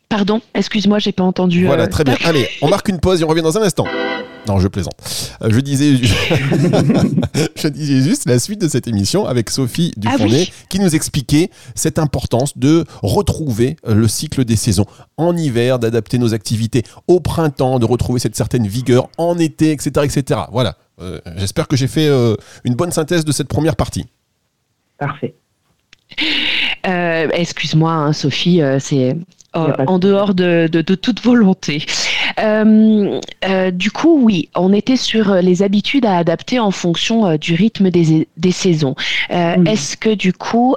Pardon, 0.08 0.40
excuse-moi, 0.54 0.98
j'ai 0.98 1.12
pas 1.12 1.22
entendu. 1.22 1.66
Voilà, 1.66 1.84
euh, 1.84 1.88
très 1.88 2.02
bien. 2.02 2.16
Allez, 2.24 2.48
on 2.62 2.68
marque 2.68 2.88
une 2.88 2.98
pause 2.98 3.20
et 3.20 3.24
on 3.24 3.28
revient 3.28 3.42
dans 3.42 3.58
un 3.58 3.62
instant. 3.62 3.84
Non, 4.46 4.58
je 4.58 4.66
plaisante. 4.66 4.94
Euh, 5.42 5.50
je 5.50 5.60
disais, 5.60 5.96
je 7.56 7.68
disais 7.68 8.00
juste 8.00 8.26
la 8.26 8.38
suite 8.38 8.58
de 8.58 8.68
cette 8.68 8.88
émission 8.88 9.26
avec 9.26 9.50
Sophie 9.50 9.92
ah 9.96 10.00
Dufournet 10.00 10.48
qui 10.70 10.80
nous 10.80 10.94
expliquait 10.94 11.50
cette 11.74 11.98
importance 11.98 12.56
de 12.56 12.86
retrouver 13.02 13.76
euh, 13.86 13.94
le 13.94 14.08
cycle 14.08 14.46
des 14.46 14.56
saisons 14.56 14.86
en 15.18 15.36
hiver, 15.36 15.78
d'adapter 15.78 16.16
nos 16.16 16.32
activités 16.32 16.84
au 17.06 17.20
printemps, 17.20 17.78
de 17.78 17.84
retrouver 17.84 18.18
cette 18.18 18.34
certaine 18.34 18.66
vigueur 18.66 19.10
en 19.18 19.38
été, 19.38 19.72
etc., 19.72 19.90
etc. 20.04 20.40
Voilà. 20.52 20.76
J'espère 21.36 21.68
que 21.68 21.76
j'ai 21.76 21.86
fait 21.86 22.08
une 22.64 22.74
bonne 22.74 22.90
synthèse 22.90 23.24
de 23.24 23.30
cette 23.30 23.46
première 23.46 23.76
partie. 23.76 24.06
Parfait. 24.98 25.36
Excuse-moi, 26.82 27.92
hein, 27.92 28.12
Sophie, 28.12 28.60
c'est 28.80 29.14
euh, 29.56 29.72
en 29.86 29.98
dehors 29.98 30.34
de, 30.34 30.66
toute 30.82 31.22
volonté. 31.24 31.82
Euh, 32.38 33.18
euh, 33.48 33.70
du 33.70 33.90
coup, 33.90 34.20
oui, 34.22 34.50
on 34.54 34.74
était 34.74 34.96
sur 34.96 35.36
les 35.36 35.62
habitudes 35.62 36.04
à 36.04 36.18
adapter 36.18 36.58
en 36.60 36.70
fonction 36.70 37.34
du 37.36 37.54
rythme 37.54 37.88
des, 37.88 38.52
saisons. 38.52 38.94
Est-ce 39.30 39.96
que 39.96 40.14
du 40.14 40.34
coup, 40.34 40.76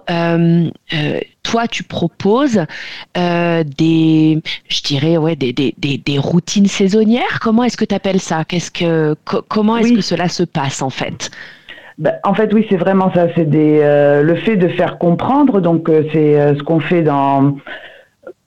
toi, 1.43 1.67
tu 1.67 1.83
proposes 1.83 2.65
des, 3.13 4.41
je 4.69 4.81
dirais, 4.83 5.17
ouais, 5.17 5.35
des, 5.35 5.53
des, 5.53 6.17
routines 6.17 6.67
saisonnières? 6.67 7.39
Comment 7.41 7.65
est-ce 7.65 7.75
que 7.75 7.85
tu 7.85 7.93
appelles 7.93 8.21
ça? 8.21 8.45
Qu'est-ce 8.45 8.71
que, 8.71 9.17
comment 9.49 9.77
est-ce 9.77 9.93
que 9.93 10.01
cela 10.01 10.29
se 10.29 10.43
passe 10.43 10.81
en 10.81 10.89
fait? 10.89 11.29
Ben, 11.97 12.13
en 12.23 12.33
fait, 12.33 12.53
oui, 12.53 12.65
c'est 12.69 12.77
vraiment 12.77 13.13
ça. 13.13 13.27
C'est 13.35 13.43
le 13.51 14.35
fait 14.45 14.55
de 14.55 14.69
faire 14.69 14.97
comprendre. 14.97 15.59
Donc, 15.59 15.91
c'est 16.13 16.55
ce 16.55 16.63
qu'on 16.63 16.79
fait 16.79 17.01
dans 17.01 17.57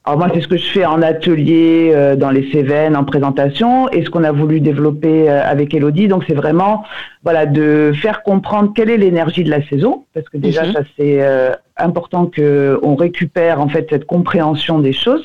alors 0.06 0.18
moi, 0.18 0.28
c'est 0.34 0.42
ce 0.42 0.48
que 0.48 0.58
je 0.58 0.66
fais 0.66 0.84
en 0.84 1.00
atelier, 1.00 1.92
euh, 1.94 2.14
dans 2.14 2.30
les 2.30 2.50
Cévennes, 2.52 2.94
en 2.94 3.04
présentation, 3.04 3.88
et 3.88 4.04
ce 4.04 4.10
qu'on 4.10 4.22
a 4.22 4.32
voulu 4.32 4.60
développer 4.60 5.30
euh, 5.30 5.42
avec 5.42 5.72
Elodie. 5.72 6.08
Donc 6.08 6.24
c'est 6.26 6.34
vraiment, 6.34 6.84
voilà, 7.22 7.46
de 7.46 7.92
faire 7.94 8.22
comprendre 8.22 8.72
quelle 8.76 8.90
est 8.90 8.98
l'énergie 8.98 9.44
de 9.44 9.50
la 9.50 9.66
saison, 9.66 10.04
parce 10.12 10.28
que 10.28 10.36
déjà, 10.36 10.66
mhm. 10.66 10.72
ça 10.72 10.80
c'est 10.98 11.22
euh, 11.22 11.52
important 11.78 12.30
qu'on 12.30 12.94
récupère 12.96 13.62
en 13.62 13.68
fait 13.68 13.86
cette 13.88 14.04
compréhension 14.04 14.78
des 14.78 14.92
choses 14.92 15.24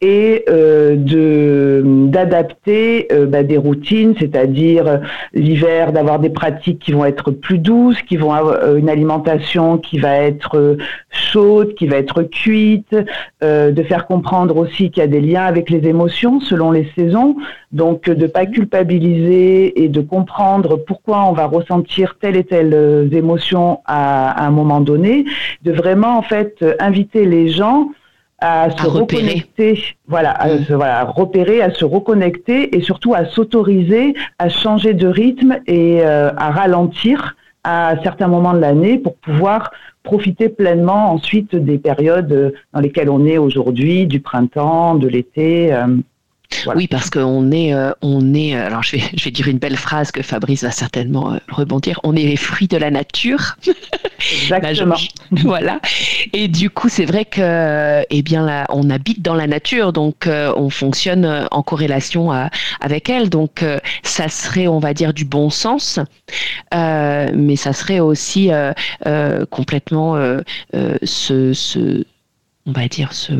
et 0.00 0.44
euh, 0.48 0.96
de 0.96 1.82
d'adapter 2.08 3.08
euh, 3.12 3.26
bah, 3.26 3.42
des 3.42 3.56
routines, 3.56 4.14
c'est-à-dire 4.18 4.86
euh, 4.86 4.98
l'hiver 5.32 5.92
d'avoir 5.92 6.18
des 6.18 6.30
pratiques 6.30 6.78
qui 6.80 6.92
vont 6.92 7.04
être 7.04 7.30
plus 7.30 7.58
douces, 7.58 8.00
qui 8.02 8.16
vont 8.16 8.32
avoir 8.32 8.76
une 8.76 8.88
alimentation 8.88 9.78
qui 9.78 9.98
va 9.98 10.16
être 10.16 10.76
chaude, 11.10 11.74
qui 11.74 11.86
va 11.86 11.96
être 11.96 12.22
cuite, 12.22 12.96
de 13.42 13.82
faire 13.82 14.06
comprendre 14.06 14.56
aussi 14.56 14.90
qu'il 14.90 15.00
y 15.00 15.04
a 15.04 15.08
des 15.08 15.20
liens 15.20 15.44
avec 15.44 15.70
les 15.70 15.86
émotions 15.88 16.40
selon 16.40 16.70
les 16.70 16.88
saisons, 16.96 17.36
donc 17.72 18.08
de 18.08 18.26
pas 18.26 18.46
culpabiliser 18.46 19.82
et 19.82 19.88
de 19.88 20.00
comprendre 20.00 20.76
pourquoi 20.76 21.28
on 21.28 21.32
va 21.32 21.46
ressentir 21.46 22.16
telle 22.20 22.36
et 22.36 22.44
telle 22.44 23.08
émotion 23.12 23.80
à, 23.84 24.30
à 24.30 24.46
un 24.46 24.50
moment 24.50 24.80
donné, 24.80 25.24
de 25.62 25.72
vraiment 25.72 26.18
en 26.18 26.22
fait 26.22 26.64
inviter 26.78 27.24
les 27.24 27.48
gens 27.48 27.90
à 28.46 28.70
se 28.70 28.86
reconnecter, 28.86 29.82
voilà, 30.06 30.30
à 30.30 30.54
mm. 30.54 30.64
se, 30.64 30.72
voilà, 30.72 31.04
repérer, 31.04 31.62
à 31.62 31.72
se 31.72 31.84
reconnecter 31.84 32.76
et 32.76 32.80
surtout 32.80 33.14
à 33.14 33.24
s'autoriser 33.24 34.14
à 34.38 34.48
changer 34.48 34.94
de 34.94 35.08
rythme 35.08 35.58
et 35.66 36.00
euh, 36.02 36.30
à 36.36 36.50
ralentir 36.50 37.36
à 37.64 37.94
certains 38.04 38.28
moments 38.28 38.54
de 38.54 38.60
l'année 38.60 38.98
pour 38.98 39.16
pouvoir 39.16 39.72
profiter 40.04 40.48
pleinement 40.48 41.12
ensuite 41.12 41.56
des 41.56 41.78
périodes 41.78 42.54
dans 42.72 42.80
lesquelles 42.80 43.10
on 43.10 43.26
est 43.26 43.38
aujourd'hui, 43.38 44.06
du 44.06 44.20
printemps, 44.20 44.94
de 44.94 45.08
l'été. 45.08 45.72
Euh, 45.72 45.96
oui, 46.74 46.86
parce 46.86 47.10
qu'on 47.10 47.50
est, 47.50 47.74
euh, 47.74 47.92
on 48.02 48.34
est. 48.34 48.56
Euh, 48.56 48.66
alors, 48.66 48.82
je 48.82 48.96
vais, 48.96 49.02
je 49.14 49.24
vais 49.24 49.30
dire 49.30 49.48
une 49.48 49.58
belle 49.58 49.76
phrase 49.76 50.10
que 50.10 50.22
Fabrice 50.22 50.62
va 50.62 50.70
certainement 50.70 51.32
euh, 51.32 51.38
rebondir. 51.48 52.00
On 52.04 52.14
est 52.16 52.22
les 52.22 52.36
fruits 52.36 52.68
de 52.68 52.76
la 52.76 52.90
nature. 52.90 53.56
Exactement. 54.32 54.96
voilà. 55.30 55.80
Et 56.32 56.48
du 56.48 56.70
coup, 56.70 56.88
c'est 56.88 57.04
vrai 57.04 57.24
que, 57.24 58.04
eh 58.08 58.22
bien, 58.22 58.44
là, 58.44 58.66
on 58.70 58.90
habite 58.90 59.22
dans 59.22 59.34
la 59.34 59.46
nature, 59.46 59.92
donc 59.92 60.26
on 60.28 60.70
fonctionne 60.70 61.46
en 61.50 61.62
corrélation 61.62 62.30
avec 62.80 63.10
elle. 63.10 63.28
Donc, 63.28 63.64
ça 64.02 64.28
serait, 64.28 64.66
on 64.66 64.78
va 64.78 64.94
dire, 64.94 65.12
du 65.12 65.24
bon 65.24 65.50
sens, 65.50 66.00
mais 66.72 67.56
ça 67.56 67.72
serait 67.72 68.00
aussi 68.00 68.50
complètement 69.50 70.16
ce, 71.02 71.52
ce 71.52 72.04
on 72.66 72.72
va 72.72 72.88
dire, 72.88 73.12
se, 73.12 73.32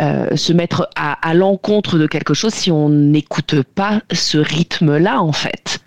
euh, 0.00 0.36
se 0.36 0.52
mettre 0.52 0.88
à, 0.96 1.34
l'encontre 1.34 1.98
de 1.98 2.06
quelque 2.06 2.34
chose 2.34 2.52
si 2.52 2.70
on 2.70 2.88
n'écoute 2.88 3.62
pas 3.74 4.00
ce 4.12 4.38
rythme-là, 4.38 5.22
en 5.22 5.32
fait. 5.32 5.80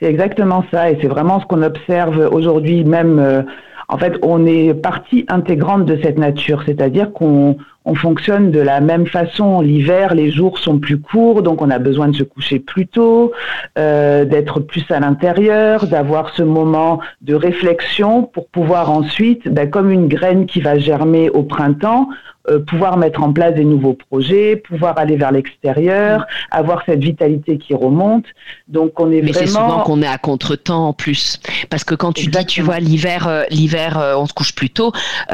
C'est 0.00 0.06
exactement 0.06 0.64
ça, 0.70 0.90
et 0.90 0.98
c'est 1.00 1.08
vraiment 1.08 1.40
ce 1.40 1.46
qu'on 1.46 1.62
observe 1.62 2.28
aujourd'hui, 2.32 2.84
même, 2.84 3.18
euh, 3.18 3.42
en 3.88 3.98
fait, 3.98 4.14
on 4.22 4.46
est 4.46 4.74
partie 4.74 5.24
intégrante 5.28 5.84
de 5.84 5.98
cette 6.02 6.18
nature, 6.18 6.62
c'est-à-dire 6.66 7.12
qu'on 7.12 7.56
on 7.84 7.94
fonctionne 7.94 8.50
de 8.50 8.60
la 8.60 8.80
même 8.80 9.06
façon. 9.06 9.60
L'hiver, 9.60 10.14
les 10.14 10.30
jours 10.30 10.58
sont 10.58 10.78
plus 10.78 10.98
courts, 10.98 11.42
donc 11.42 11.60
on 11.60 11.70
a 11.70 11.78
besoin 11.78 12.08
de 12.08 12.16
se 12.16 12.22
coucher 12.22 12.58
plus 12.58 12.86
tôt, 12.86 13.32
euh, 13.78 14.24
d'être 14.24 14.60
plus 14.60 14.84
à 14.90 15.00
l'intérieur, 15.00 15.86
d'avoir 15.86 16.30
ce 16.30 16.42
moment 16.42 17.00
de 17.20 17.34
réflexion 17.34 18.22
pour 18.22 18.48
pouvoir 18.48 18.90
ensuite, 18.90 19.48
ben, 19.48 19.68
comme 19.68 19.90
une 19.90 20.08
graine 20.08 20.46
qui 20.46 20.60
va 20.60 20.78
germer 20.78 21.28
au 21.28 21.42
printemps, 21.42 22.08
euh, 22.50 22.58
pouvoir 22.58 22.98
mettre 22.98 23.22
en 23.22 23.32
place 23.32 23.54
des 23.54 23.64
nouveaux 23.64 23.94
projets, 23.94 24.56
pouvoir 24.56 24.98
aller 24.98 25.16
vers 25.16 25.32
l'extérieur, 25.32 26.26
avoir 26.50 26.82
cette 26.84 27.02
vitalité 27.02 27.56
qui 27.56 27.72
remonte. 27.72 28.26
Donc 28.68 29.00
on 29.00 29.10
est 29.10 29.22
Mais 29.22 29.32
c'est 29.32 29.46
souvent 29.46 29.80
qu'on 29.80 30.02
est 30.02 30.06
à 30.06 30.18
contre-temps 30.18 30.88
en 30.88 30.92
plus, 30.92 31.40
parce 31.70 31.84
que 31.84 31.94
quand 31.94 32.12
tu 32.12 32.26
dis, 32.26 32.46
tu 32.46 32.60
vois, 32.60 32.80
l'hiver, 32.80 33.28
euh, 33.28 33.44
l'hiver, 33.50 33.98
euh, 33.98 34.14
on 34.16 34.26
se 34.26 34.34
couche 34.34 34.54
plus 34.54 34.68
tôt. 34.68 34.92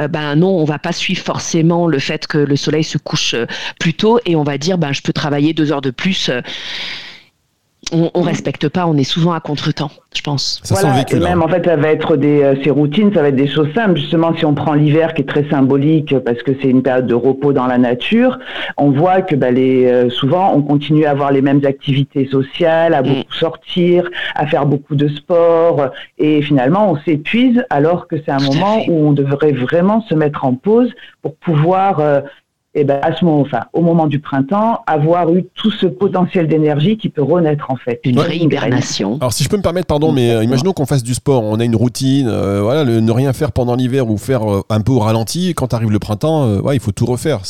ben 0.09 0.37
non, 0.37 0.51
on 0.51 0.65
va 0.65 0.79
pas 0.79 0.93
suivre 0.93 1.23
forcément 1.23 1.89
le 1.89 1.99
fait 1.99 2.29
que 2.29 2.39
le 2.39 2.55
soleil 2.57 2.85
se 2.85 2.99
couche 2.99 3.35
plus 3.81 3.95
tôt, 3.95 4.21
et 4.25 4.37
on 4.37 4.45
va 4.45 4.57
dire, 4.57 4.79
ben 4.79 4.93
je 4.93 5.03
peux 5.03 5.13
travailler 5.13 5.53
deux 5.53 5.73
heures 5.73 5.81
de 5.81 5.91
plus 5.91 6.31
on, 7.93 8.11
on 8.15 8.23
respecte 8.23 8.69
pas, 8.69 8.87
on 8.87 8.97
est 8.97 9.05
souvent 9.05 9.33
à 9.33 9.41
contre-temps, 9.41 9.91
je 10.15 10.21
pense. 10.21 10.61
Ça 10.63 10.75
voilà, 10.75 10.99
vécu, 10.99 11.17
même 11.17 11.43
en 11.43 11.49
fait, 11.49 11.65
ça 11.65 11.77
va 11.77 11.89
être 11.89 12.17
des 12.17 12.43
euh, 12.43 12.55
ces 12.63 12.71
routines, 12.71 13.13
ça 13.13 13.23
va 13.23 13.29
être 13.29 13.37
des 13.37 13.49
choses 13.49 13.73
simples. 13.75 13.99
Justement, 13.99 14.35
si 14.37 14.45
on 14.45 14.55
prend 14.55 14.75
l'hiver 14.75 15.15
qui 15.15 15.23
est 15.23 15.29
très 15.29 15.49
symbolique 15.49 16.17
parce 16.21 16.43
que 16.43 16.53
c'est 16.61 16.69
une 16.69 16.83
période 16.83 17.07
de 17.07 17.15
repos 17.15 17.53
dans 17.53 17.67
la 17.67 17.79
nature, 17.79 18.39
on 18.77 18.91
voit 18.91 19.23
que 19.23 19.35
bah, 19.35 19.51
les, 19.51 19.87
euh, 19.87 20.11
souvent 20.11 20.53
on 20.55 20.63
continue 20.63 21.05
à 21.05 21.11
avoir 21.11 21.33
les 21.33 21.43
mêmes 21.43 21.63
activités 21.65 22.29
sociales, 22.29 22.95
à 22.95 23.03
mm. 23.03 23.07
beaucoup 23.07 23.35
sortir, 23.35 24.09
à 24.35 24.47
faire 24.47 24.67
beaucoup 24.67 24.95
de 24.95 25.09
sport, 25.09 25.91
et 26.19 26.43
finalement 26.43 26.91
on 26.93 26.97
s'épuise 27.05 27.65
alors 27.71 28.07
que 28.07 28.17
c'est 28.25 28.33
un 28.33 28.43
moment 28.43 28.83
où 28.89 29.09
on 29.09 29.13
devrait 29.13 29.53
vraiment 29.53 30.03
se 30.03 30.15
mettre 30.15 30.45
en 30.45 30.55
pause 30.55 30.91
pour 31.23 31.35
pouvoir 31.37 32.01
euh, 32.01 32.21
et 32.75 32.85
ben 32.85 33.01
à 33.03 33.17
ce 33.17 33.25
moment, 33.25 33.41
enfin, 33.41 33.65
au 33.73 33.81
moment 33.81 34.07
du 34.07 34.21
printemps, 34.21 34.83
avoir 34.87 35.33
eu 35.35 35.45
tout 35.55 35.73
ce 35.73 35.87
potentiel 35.87 36.47
d'énergie 36.47 36.97
qui 36.97 37.09
peut 37.09 37.23
renaître 37.23 37.71
en 37.71 37.77
fait. 37.77 38.01
Une 38.05 38.17
vraie 38.17 38.39
hibernation. 38.39 39.19
Alors 39.21 39.33
si 39.33 39.43
je 39.43 39.49
peux 39.49 39.57
me 39.57 39.63
permettre, 39.63 39.89
pardon, 39.89 40.13
mais 40.13 40.31
euh, 40.31 40.45
imaginons 40.45 40.73
qu'on 40.73 40.87
fasse 40.87 41.03
du 41.03 41.15
sport, 41.15 41.43
on 41.43 41.59
a 41.59 41.65
une 41.65 41.75
routine, 41.75 42.29
euh, 42.29 42.61
voilà, 42.63 42.85
le, 42.85 43.01
ne 43.01 43.13
rien 43.13 43.33
faire 43.33 43.51
pendant 43.51 43.75
l'hiver 43.75 44.09
ou 44.09 44.19
faire 44.19 44.49
euh, 44.49 44.63
un 44.69 44.81
peu 44.81 44.93
au 44.93 45.01
ralenti. 45.01 45.53
Quand 45.55 45.75
arrive 45.75 45.91
le 45.91 45.99
printemps, 45.99 46.59
ouais, 46.61 46.77
il 46.77 46.81
faut 46.81 46.93
tout 46.93 47.07
refaire. 47.07 47.41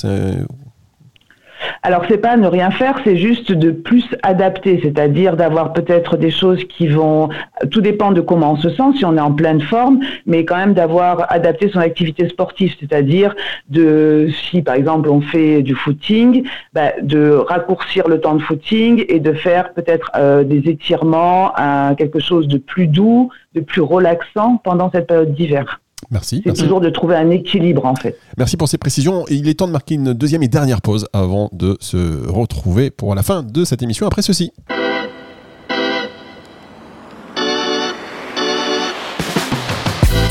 Alors 1.82 2.04
c'est 2.08 2.18
pas 2.18 2.36
ne 2.36 2.46
rien 2.46 2.70
faire, 2.70 3.00
c'est 3.04 3.16
juste 3.16 3.52
de 3.52 3.70
plus 3.70 4.04
adapter, 4.22 4.80
c'est-à-dire 4.82 5.36
d'avoir 5.36 5.72
peut-être 5.72 6.16
des 6.16 6.30
choses 6.30 6.64
qui 6.64 6.88
vont. 6.88 7.28
Tout 7.70 7.80
dépend 7.80 8.12
de 8.12 8.20
comment 8.20 8.52
on 8.52 8.56
se 8.56 8.70
sent, 8.70 8.98
si 8.98 9.04
on 9.04 9.16
est 9.16 9.20
en 9.20 9.32
pleine 9.32 9.60
forme, 9.60 10.00
mais 10.26 10.44
quand 10.44 10.56
même 10.56 10.74
d'avoir 10.74 11.30
adapté 11.32 11.70
son 11.70 11.78
activité 11.78 12.28
sportive, 12.28 12.74
c'est-à-dire 12.78 13.34
de 13.68 14.28
si 14.50 14.62
par 14.62 14.74
exemple 14.74 15.08
on 15.08 15.20
fait 15.20 15.62
du 15.62 15.74
footing, 15.74 16.44
bah, 16.72 16.92
de 17.02 17.30
raccourcir 17.30 18.08
le 18.08 18.20
temps 18.20 18.34
de 18.34 18.42
footing 18.42 19.04
et 19.08 19.20
de 19.20 19.32
faire 19.32 19.72
peut-être 19.72 20.10
euh, 20.16 20.44
des 20.44 20.68
étirements, 20.68 21.52
quelque 21.96 22.20
chose 22.20 22.48
de 22.48 22.58
plus 22.58 22.86
doux, 22.86 23.30
de 23.54 23.60
plus 23.60 23.80
relaxant 23.80 24.58
pendant 24.62 24.90
cette 24.90 25.06
période 25.06 25.34
d'hiver. 25.34 25.80
Merci. 26.10 26.42
C'est 26.46 26.54
toujours 26.54 26.80
de 26.80 26.90
trouver 26.90 27.16
un 27.16 27.30
équilibre 27.30 27.84
en 27.84 27.94
fait. 27.94 28.18
Merci 28.38 28.56
pour 28.56 28.68
ces 28.68 28.78
précisions. 28.78 29.24
Il 29.28 29.48
est 29.48 29.54
temps 29.54 29.66
de 29.66 29.72
marquer 29.72 29.94
une 29.94 30.12
deuxième 30.12 30.42
et 30.42 30.48
dernière 30.48 30.80
pause 30.80 31.06
avant 31.12 31.50
de 31.52 31.76
se 31.80 32.26
retrouver 32.28 32.90
pour 32.90 33.14
la 33.14 33.22
fin 33.22 33.42
de 33.42 33.64
cette 33.64 33.82
émission 33.82 34.06
après 34.06 34.22
ceci. 34.22 34.52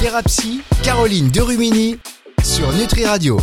Thérapie, 0.01 0.61
Caroline 0.83 1.29
Derumini 1.29 1.97
sur 2.43 2.71
Nutri 2.73 3.05
Radio. 3.05 3.37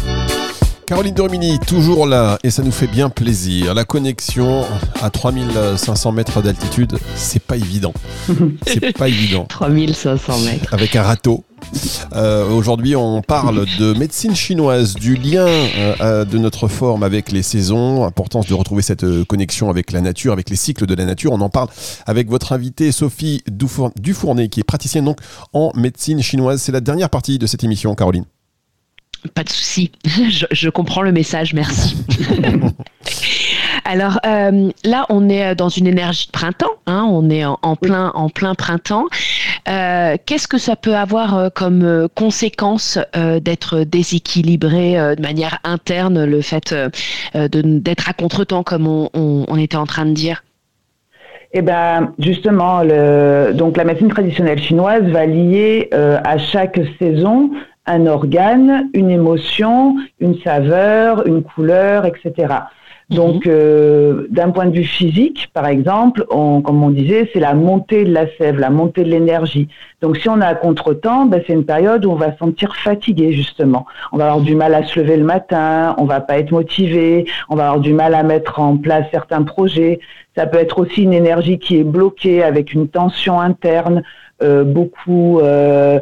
Caroline 0.87 1.15
Dormini, 1.15 1.59
toujours 1.59 2.07
là, 2.07 2.39
et 2.45 2.51
ça 2.51 2.63
nous 2.63 2.71
fait 2.71 2.87
bien 2.87 3.11
plaisir. 3.11 3.75
La 3.75 3.85
connexion 3.85 4.63
à 5.03 5.11
3500 5.11 6.13
mètres 6.13 6.43
d'altitude, 6.43 6.97
c'est 7.17 7.43
pas 7.43 7.57
évident. 7.57 7.93
C'est 8.67 8.97
pas 8.97 9.09
évident. 9.09 9.47
3500 9.49 10.39
mètres. 10.45 10.73
Avec 10.73 10.95
un 10.95 11.03
râteau. 11.03 11.45
Euh, 12.15 12.49
aujourd'hui, 12.51 12.97
on 12.97 13.23
parle 13.23 13.67
de 13.79 13.93
médecine 13.95 14.35
chinoise, 14.35 14.95
du 14.95 15.17
lien 15.17 15.47
euh, 15.47 16.25
de 16.25 16.39
notre 16.39 16.69
forme 16.69 17.03
avec 17.03 17.33
les 17.33 17.43
saisons, 17.43 18.05
importance 18.05 18.47
de 18.47 18.55
retrouver 18.55 18.83
cette 18.83 19.05
euh, 19.05 19.25
connexion 19.25 19.71
avec 19.71 19.93
la 19.93 20.01
nature, 20.01 20.33
avec 20.33 20.51
les 20.51 20.57
cycles 20.57 20.87
de 20.87 20.95
la 20.95 21.05
nature. 21.05 21.33
On 21.33 21.41
en 21.41 21.49
parle 21.49 21.69
avec 22.07 22.29
votre 22.29 22.53
invitée 22.53 22.93
Sophie 22.93 23.43
Dufournet, 23.49 24.49
qui 24.49 24.61
est 24.61 24.65
praticienne 24.65 25.05
donc 25.05 25.19
en 25.53 25.73
médecine 25.75 26.23
chinoise. 26.23 26.63
C'est 26.63 26.73
la 26.73 26.81
dernière 26.81 27.11
partie 27.11 27.39
de 27.39 27.47
cette 27.47 27.65
émission, 27.65 27.95
Caroline. 27.95 28.25
Pas 29.35 29.45
de 29.45 29.51
souci, 29.51 29.91
je, 30.05 30.69
comprends 30.69 31.03
le 31.03 31.13
message, 31.13 31.53
merci. 31.55 31.97
Alors 33.85 34.19
euh, 34.27 34.71
là, 34.85 35.07
on 35.09 35.29
est 35.29 35.55
dans 35.55 35.69
une 35.69 35.87
énergie 35.87 36.27
de 36.27 36.33
printemps, 36.33 36.73
hein, 36.87 37.07
on 37.09 37.31
est 37.31 37.45
en, 37.45 37.77
plein, 37.77 38.11
en 38.15 38.29
plein 38.29 38.55
printemps. 38.55 39.07
Euh, 39.69 40.17
qu'est-ce 40.25 40.47
que 40.47 40.59
ça 40.59 40.77
peut 40.77 40.95
avoir 40.95 41.37
euh, 41.37 41.49
comme 41.53 42.09
conséquence 42.15 42.99
d'être 43.15 43.81
déséquilibré 43.81 44.95
de 45.17 45.23
manière 45.23 45.59
interne, 45.65 46.25
le 46.25 46.41
fait 46.41 46.75
d'être 47.35 48.09
à 48.09 48.13
contretemps, 48.13 48.63
comme 48.63 48.87
on, 48.87 49.57
était 49.57 49.77
en 49.77 49.87
train 49.87 50.07
de 50.07 50.13
dire? 50.13 50.45
Eh 51.53 51.63
ben, 51.63 52.13
justement, 52.19 52.83
donc 53.55 53.77
la 53.77 53.85
médecine 53.85 54.09
traditionnelle 54.09 54.61
chinoise 54.61 55.05
va 55.05 55.27
lier 55.27 55.91
à 55.93 56.39
chaque 56.39 56.79
saison 56.99 57.51
un 57.87 58.07
organe, 58.07 58.91
une 58.95 59.11
émotion, 59.11 59.97
une 60.21 60.39
saveur, 60.43 61.27
une 61.27 61.43
couleur, 61.43 62.05
etc. 62.05 62.55
Donc, 63.09 63.47
mhm. 63.47 63.53
euh, 63.55 64.27
d'un 64.31 64.51
point 64.51 64.67
de 64.67 64.75
vue 64.75 64.85
physique, 64.85 65.49
par 65.55 65.67
exemple, 65.67 66.25
comme 66.29 66.83
on 66.83 66.91
disait, 66.91 67.31
c'est 67.33 67.39
la 67.39 67.55
montée 67.55 68.05
de 68.05 68.13
la 68.13 68.27
sève, 68.37 68.59
la 68.59 68.71
montée 68.71 69.05
de 69.05 69.11
l'énergie. 69.11 69.69
Donc, 70.01 70.17
si 70.17 70.29
on 70.29 70.41
a 70.41 70.49
un 70.49 70.55
contretemps, 70.55 71.27
ben, 71.27 71.41
c'est 71.47 71.53
une 71.53 71.65
période 71.65 72.05
où 72.05 72.11
on 72.11 72.17
va 72.17 72.33
se 72.33 72.39
sentir 72.39 72.75
fatigué, 72.75 73.33
justement. 73.33 73.87
On 74.13 74.17
va 74.17 74.25
avoir 74.27 74.41
du 74.41 74.57
mal 74.57 74.75
à 74.75 74.85
se 74.85 74.99
lever 74.99 75.17
le 75.17 75.25
matin, 75.25 75.95
on 75.99 76.05
va 76.05 76.21
pas 76.21 76.39
être 76.39 76.51
motivé, 76.51 77.27
on 77.49 77.55
va 77.55 77.69
avoir 77.69 77.81
du 77.81 77.93
mal 77.93 78.13
à 78.13 78.25
mettre 78.25 78.59
en 78.59 78.77
place 78.77 79.07
certains 79.13 79.45
projets. 79.45 80.01
Ça 80.35 80.47
peut 80.47 80.59
être 80.59 80.81
aussi 80.81 81.05
une 81.05 81.15
énergie 81.15 81.61
qui 81.61 81.79
est 81.79 81.85
bloquée 81.85 82.43
avec 82.43 82.73
une 82.73 82.89
tension 82.89 83.41
interne, 83.41 84.03
euh, 84.43 84.65
beaucoup... 84.65 85.39
Euh, 85.41 86.01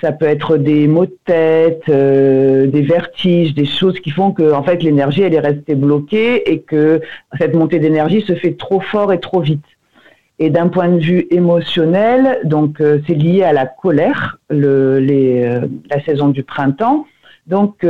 ça 0.00 0.12
peut 0.12 0.26
être 0.26 0.56
des 0.56 0.86
maux 0.86 1.06
de 1.06 1.16
tête, 1.24 1.82
euh, 1.88 2.66
des 2.66 2.82
vertiges, 2.82 3.54
des 3.54 3.64
choses 3.64 3.98
qui 4.00 4.10
font 4.10 4.32
que 4.32 4.52
en 4.52 4.62
fait 4.62 4.82
l'énergie 4.82 5.22
elle 5.22 5.34
est 5.34 5.40
restée 5.40 5.74
bloquée 5.74 6.50
et 6.50 6.60
que 6.60 7.00
cette 7.38 7.54
montée 7.54 7.78
d'énergie 7.78 8.22
se 8.22 8.34
fait 8.34 8.56
trop 8.56 8.80
fort 8.80 9.12
et 9.12 9.20
trop 9.20 9.40
vite. 9.40 9.64
Et 10.38 10.50
d'un 10.50 10.68
point 10.68 10.88
de 10.88 10.98
vue 10.98 11.26
émotionnel, 11.30 12.40
donc 12.44 12.80
euh, 12.80 13.00
c'est 13.06 13.14
lié 13.14 13.42
à 13.42 13.52
la 13.52 13.66
colère, 13.66 14.38
le, 14.50 14.98
les, 14.98 15.44
euh, 15.44 15.66
la 15.90 16.02
saison 16.04 16.28
du 16.28 16.42
printemps. 16.42 17.06
Donc 17.46 17.84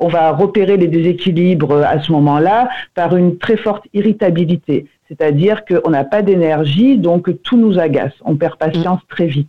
on 0.00 0.08
va 0.08 0.32
repérer 0.32 0.76
les 0.76 0.88
déséquilibres 0.88 1.82
à 1.82 2.00
ce 2.00 2.12
moment-là 2.12 2.68
par 2.94 3.16
une 3.16 3.38
très 3.38 3.56
forte 3.56 3.84
irritabilité. 3.94 4.86
C'est-à-dire 5.08 5.64
qu'on 5.64 5.90
n'a 5.90 6.04
pas 6.04 6.20
d'énergie, 6.20 6.98
donc 6.98 7.42
tout 7.42 7.56
nous 7.56 7.78
agace. 7.78 8.12
On 8.24 8.36
perd 8.36 8.56
patience 8.56 9.00
très 9.08 9.26
vite. 9.26 9.48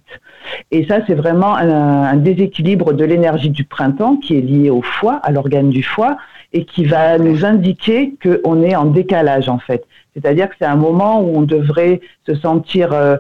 Et 0.72 0.86
ça, 0.88 1.00
c'est 1.06 1.16
vraiment 1.16 1.56
un, 1.56 2.16
déséquilibre 2.16 2.94
de 2.94 3.04
l'énergie 3.04 3.50
du 3.50 3.66
printemps 3.66 4.16
qui 4.16 4.38
est 4.38 4.42
lié 4.42 4.70
au 4.70 4.82
foie, 4.82 5.16
à 5.16 5.32
l'organe 5.32 5.70
du 5.70 5.84
foie, 5.84 6.18
et 6.54 6.64
qui 6.64 6.86
va 6.86 7.18
nous 7.18 7.46
indiquer 7.46 8.14
qu'on 8.24 8.64
est 8.64 8.76
en 8.76 8.86
décalage, 8.86 9.50
en 9.50 9.60
fait. 9.60 9.86
C'est-à-dire 10.14 10.50
que 10.50 10.56
c'est 10.60 10.66
un 10.66 10.78
moment 10.78 11.22
où 11.22 11.38
on 11.38 11.42
devrait 11.42 12.00
se 12.26 12.36
sentir 12.36 12.94
euh, 12.94 13.18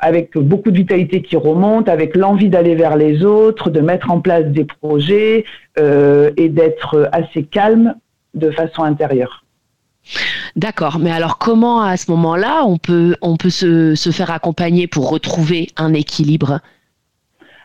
avec 0.00 0.38
beaucoup 0.38 0.70
de 0.70 0.76
vitalité 0.76 1.22
qui 1.22 1.36
remonte, 1.36 1.88
avec 1.88 2.16
l'envie 2.16 2.48
d'aller 2.48 2.76
vers 2.76 2.96
les 2.96 3.24
autres, 3.24 3.70
de 3.70 3.80
mettre 3.80 4.10
en 4.10 4.20
place 4.20 4.46
des 4.46 4.64
projets 4.64 5.44
euh, 5.78 6.30
et 6.36 6.48
d'être 6.48 7.08
assez 7.12 7.42
calme 7.42 7.94
de 8.34 8.50
façon 8.50 8.84
intérieure. 8.84 9.44
D'accord, 10.58 10.98
mais 10.98 11.12
alors 11.12 11.38
comment 11.38 11.82
à 11.82 11.96
ce 11.96 12.10
moment-là 12.10 12.64
on 12.66 12.78
peut, 12.78 13.14
on 13.22 13.36
peut 13.36 13.48
se, 13.48 13.94
se 13.94 14.10
faire 14.10 14.32
accompagner 14.32 14.88
pour 14.88 15.08
retrouver 15.08 15.68
un 15.76 15.94
équilibre? 15.94 16.58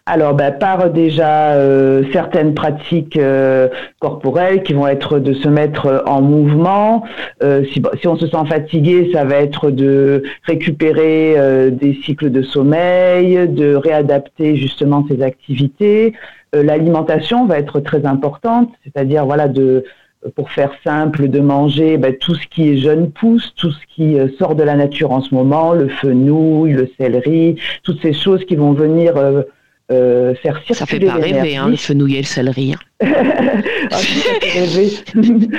Alors, 0.06 0.36
ben, 0.36 0.52
par 0.52 0.92
déjà 0.92 1.54
euh, 1.54 2.04
certaines 2.14 2.54
pratiques 2.54 3.18
euh, 3.18 3.68
corporelles 3.98 4.62
qui 4.62 4.74
vont 4.74 4.86
être 4.86 5.18
de 5.18 5.34
se 5.34 5.48
mettre 5.48 6.04
en 6.06 6.22
mouvement. 6.22 7.04
Euh, 7.42 7.64
si, 7.74 7.82
si, 8.00 8.08
on 8.08 8.16
se 8.16 8.28
sent 8.28 8.46
fatigué, 8.48 9.10
ça 9.12 9.26
va 9.26 9.38
être 9.38 9.72
de 9.72 10.22
récupérer 10.44 11.72
des 11.72 11.96
cycles 12.06 12.30
de 12.30 12.44
sommeil, 12.44 13.48
de 13.48 13.74
réadapter 13.74 14.56
justement 14.56 15.04
ses 15.10 15.24
activités. 15.24 16.14
L'alimentation 16.54 17.48
va 17.48 17.58
être 17.58 17.80
très 17.80 18.06
importante, 18.06 18.70
c'est-à-dire 18.84 19.26
voilà 19.26 19.48
de 19.48 19.84
pour 20.36 20.52
faire 20.52 20.72
simple, 20.84 21.28
de 21.28 21.40
manger 21.40 21.98
ben, 21.98 22.16
tout 22.16 22.36
ce 22.36 22.48
qui 22.48 22.70
est 22.70 22.78
jeune 22.78 23.12
pousse, 23.12 23.54
tout 23.56 23.72
ce 23.72 23.96
qui 23.96 24.20
euh, 24.20 24.28
sort 24.38 24.56
de 24.56 24.64
la 24.64 24.76
nature 24.76 25.12
en 25.12 25.22
ce 25.22 25.34
moment, 25.34 25.74
le 25.74 25.90
fenouil, 25.90 26.74
le 26.74 26.90
céleri, 26.98 27.56
toutes 27.84 28.02
ces 28.02 28.14
choses 28.14 28.46
qui 28.46 28.56
vont 28.56 28.74
venir 28.74 29.18
euh, 29.18 29.44
euh, 29.92 30.34
faire 30.36 30.62
circuler 30.66 30.76
Ça 30.80 30.86
fait 30.86 31.00
pas 31.00 31.14
rêver, 31.16 31.58
hein, 31.58 31.68
le 31.70 31.76
fenouil 31.76 32.16
et 32.16 32.22
le 32.22 32.26
céleri. 32.26 32.74
Hein. 32.74 33.06
ah, 33.92 33.98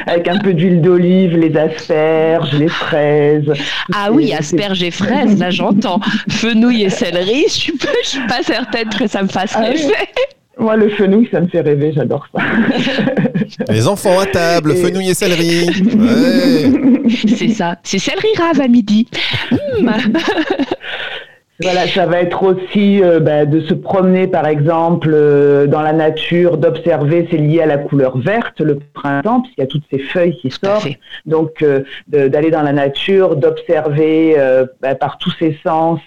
Avec 0.06 0.28
un 0.28 0.38
peu 0.38 0.54
d'huile 0.54 0.80
d'olive, 0.80 1.36
les 1.36 1.54
asperges, 1.56 2.52
les 2.54 2.68
fraises. 2.68 3.52
Ah 3.92 4.10
oui, 4.10 4.32
asperges 4.32 4.82
et 4.82 4.90
fraises, 4.90 5.38
là 5.38 5.50
j'entends. 5.50 6.00
Fenouil 6.30 6.84
et 6.84 6.90
céleri, 6.90 7.44
je 7.48 7.72
ne 7.72 7.78
suis 8.02 8.26
pas 8.26 8.42
certaine 8.42 8.88
que 8.88 9.06
ça 9.06 9.22
me 9.22 9.28
fasse 9.28 9.52
ah 9.54 9.60
rêver. 9.60 9.92
Moi, 10.58 10.76
le 10.76 10.88
fenouil, 10.90 11.28
ça 11.30 11.40
me 11.40 11.48
fait 11.48 11.60
rêver, 11.60 11.92
j'adore 11.92 12.26
ça. 12.32 12.42
Les 13.72 13.88
enfants 13.88 14.18
à 14.18 14.26
table, 14.26 14.74
fenouil 14.76 15.10
et 15.10 15.14
céleri. 15.14 15.66
C'est 17.36 17.48
ça, 17.48 17.76
c'est 17.82 17.98
céleri 17.98 18.28
rave 18.38 18.60
à 18.60 18.68
midi. 18.68 19.06
Hmm. 19.50 19.90
Voilà, 21.60 21.86
ça 21.86 22.06
va 22.06 22.20
être 22.20 22.42
aussi 22.42 23.00
euh, 23.00 23.20
bah, 23.20 23.46
de 23.46 23.60
se 23.60 23.74
promener, 23.74 24.26
par 24.26 24.44
exemple, 24.44 25.10
euh, 25.12 25.68
dans 25.68 25.82
la 25.82 25.92
nature, 25.92 26.58
d'observer, 26.58 27.28
c'est 27.30 27.36
lié 27.36 27.62
à 27.62 27.66
la 27.66 27.78
couleur 27.78 28.18
verte, 28.18 28.60
le 28.60 28.80
printemps, 28.92 29.42
puisqu'il 29.42 29.60
y 29.60 29.64
a 29.64 29.68
toutes 29.68 29.84
ces 29.88 30.00
feuilles 30.00 30.36
qui 30.36 30.50
sortent. 30.50 30.88
Donc, 31.26 31.62
euh, 31.62 31.82
d'aller 32.08 32.50
dans 32.50 32.62
la 32.62 32.72
nature, 32.72 33.36
d'observer 33.36 34.36
bah, 34.82 34.96
par 34.96 35.18
tous 35.18 35.30
ses 35.38 35.56
sens 35.64 36.00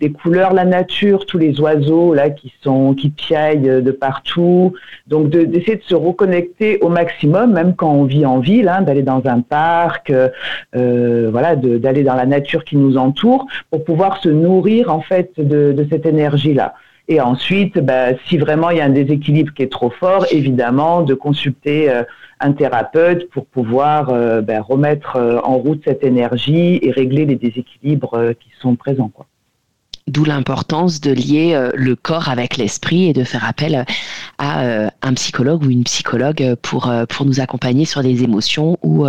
les 0.00 0.10
couleurs, 0.10 0.54
la 0.54 0.64
nature, 0.64 1.26
tous 1.26 1.38
les 1.38 1.60
oiseaux 1.60 2.14
là 2.14 2.30
qui 2.30 2.52
sont 2.62 2.94
qui 2.94 3.10
piaillent 3.10 3.82
de 3.82 3.90
partout. 3.90 4.72
Donc, 5.06 5.28
d'essayer 5.28 5.76
de, 5.76 5.82
se 5.82 5.94
reconnecter 5.94 6.78
au 6.80 6.88
maximum, 6.88 7.52
même 7.52 7.74
quand 7.74 7.90
on 7.90 8.04
vit 8.04 8.24
en 8.24 8.38
ville, 8.38 8.68
hein, 8.68 8.80
d'aller 8.82 9.02
dans 9.02 9.22
un 9.26 9.40
parc, 9.40 10.12
voilà, 10.72 11.56
d'aller 11.56 12.04
dans 12.04 12.14
la 12.14 12.26
nature 12.26 12.64
qui 12.64 12.76
nous 12.76 12.96
entoure, 12.96 13.46
pour 13.70 13.84
pouvoir 13.84 14.22
se 14.22 14.30
nourrir 14.30 14.93
en 14.94 15.00
fait 15.00 15.32
de, 15.38 15.86
cette 15.90 16.06
énergie-là. 16.06 16.74
Et 17.08 17.20
ensuite, 17.20 17.78
bah, 17.78 18.16
si 18.26 18.38
vraiment 18.38 18.70
il 18.70 18.78
y 18.78 18.80
a 18.80 18.84
un 18.84 18.96
déséquilibre 19.02 19.52
qui 19.52 19.62
est 19.62 19.72
trop 19.72 19.90
fort, 19.90 20.24
évidemment, 20.30 21.02
de 21.02 21.14
consulter 21.14 21.90
euh, 21.90 22.02
un 22.40 22.52
thérapeute 22.52 23.28
pour 23.30 23.44
pouvoir 23.44 24.08
euh, 24.08 24.40
bah, 24.40 24.62
remettre 24.62 25.16
euh, 25.16 25.38
en 25.44 25.58
route 25.58 25.82
cette 25.84 26.02
énergie 26.02 26.78
et 26.82 26.90
régler 26.90 27.26
les 27.26 27.36
déséquilibres 27.36 28.32
qui 28.40 28.50
sont 28.58 28.74
présents. 28.76 29.10
Quoi. 29.14 29.26
D'où 30.06 30.24
l'importance 30.24 31.00
de 31.00 31.12
lier 31.12 31.54
euh, 31.54 31.70
le 31.74 31.96
corps 31.96 32.28
avec 32.28 32.58
l'esprit 32.58 33.06
et 33.06 33.14
de 33.14 33.24
faire 33.24 33.42
appel 33.46 33.86
à 34.36 34.62
euh, 34.62 34.88
un 35.00 35.14
psychologue 35.14 35.64
ou 35.64 35.70
une 35.70 35.84
psychologue 35.84 36.56
pour, 36.60 36.88
euh, 36.88 37.06
pour 37.06 37.24
nous 37.24 37.40
accompagner 37.40 37.86
sur 37.86 38.02
des 38.02 38.22
émotions 38.22 38.78
ou 38.82 39.06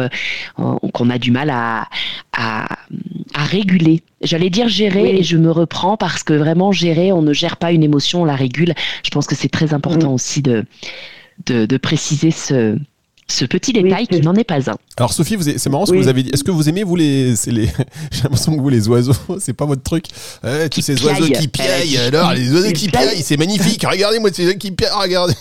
qu'on 0.93 1.10
a 1.10 1.17
du 1.17 1.31
mal 1.31 1.49
à, 1.49 1.89
à, 2.31 2.65
réguler. 3.36 4.03
J'allais 4.21 4.49
dire 4.49 4.69
gérer 4.69 5.17
et 5.17 5.23
je 5.23 5.36
me 5.36 5.51
reprends 5.51 5.97
parce 5.97 6.23
que 6.23 6.34
vraiment 6.34 6.71
gérer, 6.71 7.12
on 7.12 7.21
ne 7.21 7.34
gère 7.34 7.58
pas 7.58 7.73
une 7.73 7.84
émotion, 7.84 8.21
on 8.21 8.25
la 8.25 8.36
régule. 8.36 8.73
Je 9.03 9.10
pense 9.10 9.27
que 9.27 9.36
c'est 9.36 9.49
très 9.49 9.73
important 9.73 10.12
mm. 10.12 10.13
aussi 10.13 10.41
de, 10.41 10.65
de 11.45 11.77
préciser 11.77 12.31
ce, 12.31 12.77
ce 13.27 13.45
petit 13.45 13.73
détail 13.73 14.07
qui 14.07 14.21
n'en 14.21 14.35
est 14.35 14.43
pas 14.43 14.69
un. 14.69 14.75
Alors 14.97 15.11
Sophie, 15.11 15.38
c'est 15.57 15.69
marrant 15.69 15.85
ce 15.85 15.91
que 15.91 15.97
vous 15.97 16.07
avez 16.07 16.23
dit. 16.23 16.29
Est-ce 16.31 16.43
que 16.43 16.51
vous 16.51 16.69
aimez 16.69 16.83
vous 16.83 16.95
les, 16.95 17.33
les... 17.47 17.65
j'ai 18.11 18.23
l'impression 18.23 18.55
que 18.55 18.61
vous 18.61 18.69
les 18.69 18.88
oiseaux, 18.88 19.13
c'est 19.39 19.53
pas 19.53 19.65
votre 19.65 19.83
truc. 19.83 20.05
Eh, 20.45 20.69
tous 20.69 20.81
ces 20.81 21.03
oiseaux 21.03 21.25
qui 21.25 21.47
piaillent. 21.47 21.97
Alors 21.97 22.33
les 22.33 22.53
oiseaux 22.53 22.71
qui 22.71 22.88
piaillent, 22.89 23.21
c'est 23.21 23.38
magnifique. 23.38 23.85
Regardez-moi 23.89 24.29
ces 24.31 24.45
oiseaux 24.45 24.57
qui 24.57 24.71
piaillent. 24.71 24.91
Regardez. 24.95 25.33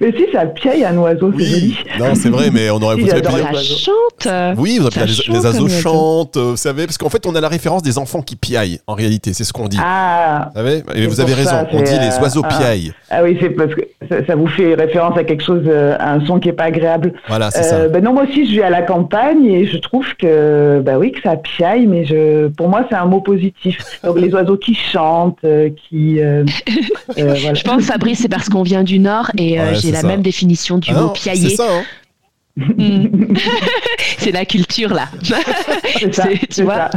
mais 0.00 0.12
si 0.16 0.24
ça 0.32 0.46
piaille 0.46 0.84
un 0.84 0.96
oiseau, 0.98 1.32
c'est 1.38 1.44
joli. 1.44 1.76
Non, 1.98 2.14
c'est 2.14 2.30
vrai, 2.30 2.50
mais 2.50 2.70
on 2.70 2.82
aurait 2.82 2.96
voulu 2.96 3.10
Ça 3.10 3.22
chante. 3.62 4.58
Oui, 4.58 4.78
vous 4.78 4.86
avez 4.86 5.06
les, 5.06 5.32
les 5.34 5.46
oiseaux 5.46 5.68
chantent. 5.68 6.36
Vous 6.36 6.56
savez, 6.56 6.86
parce 6.86 6.98
qu'en 6.98 7.08
fait, 7.10 7.26
on 7.26 7.34
a 7.34 7.40
la 7.40 7.48
référence 7.48 7.82
des 7.82 7.96
enfants 7.96 8.22
qui 8.22 8.36
piaillent. 8.36 8.80
En 8.86 8.94
réalité, 8.94 9.32
c'est 9.32 9.44
ce 9.44 9.52
qu'on 9.52 9.68
dit. 9.68 9.78
Ah. 9.80 10.50
Vous 10.54 10.60
savez, 10.60 10.82
et 10.94 11.06
vous 11.06 11.20
avez 11.20 11.34
raison. 11.34 11.66
on 11.72 11.82
dit 11.82 11.92
les 11.92 12.18
oiseaux 12.20 12.42
ah. 12.44 12.58
piaillent. 12.58 12.92
Ah 13.10 13.22
oui, 13.22 13.38
c'est 13.40 13.50
parce 13.50 13.72
que 13.74 13.82
ça, 14.26 14.34
vous 14.34 14.48
fait 14.48 14.74
référence 14.74 15.16
à 15.16 15.24
quelque 15.24 15.42
chose, 15.42 15.62
euh, 15.66 15.96
à 15.98 16.12
un 16.12 16.23
son 16.26 16.40
qui 16.40 16.48
est 16.48 16.52
pas 16.52 16.64
agréable. 16.64 17.14
Voilà, 17.28 17.50
c'est 17.50 17.62
ça. 17.62 17.76
Euh, 17.76 17.88
ben 17.88 18.02
non, 18.02 18.12
moi 18.12 18.24
aussi, 18.24 18.46
je 18.46 18.52
vis 18.52 18.62
à 18.62 18.70
la 18.70 18.82
campagne 18.82 19.44
et 19.46 19.66
je 19.66 19.76
trouve 19.78 20.06
que, 20.16 20.80
bah 20.84 20.98
oui, 20.98 21.12
que 21.12 21.20
ça 21.22 21.36
piaille, 21.36 21.86
mais 21.86 22.04
je, 22.04 22.48
pour 22.48 22.68
moi, 22.68 22.86
c'est 22.88 22.96
un 22.96 23.06
mot 23.06 23.20
positif. 23.20 23.78
Donc 24.02 24.18
les 24.18 24.32
oiseaux 24.34 24.56
qui 24.56 24.74
chantent, 24.74 25.38
euh, 25.44 25.70
qui. 25.70 26.18
Je 27.16 27.62
pense, 27.62 27.84
Fabrice, 27.84 28.20
c'est 28.20 28.28
parce 28.28 28.48
qu'on 28.48 28.62
vient 28.62 28.82
du 28.82 28.98
Nord 28.98 29.30
et 29.38 29.58
j'ai 29.74 29.90
la 29.90 30.02
même 30.02 30.22
définition 30.22 30.78
du 30.78 30.90
ah 30.94 31.00
mot 31.00 31.08
piailler. 31.10 31.50
C'est 31.50 31.56
ça. 31.56 31.68
Hein. 31.70 31.82
c'est 34.18 34.32
la 34.32 34.44
culture 34.44 34.94
là. 34.94 35.08
Ça, 35.22 35.36
tu 36.50 36.62
vois. 36.62 36.90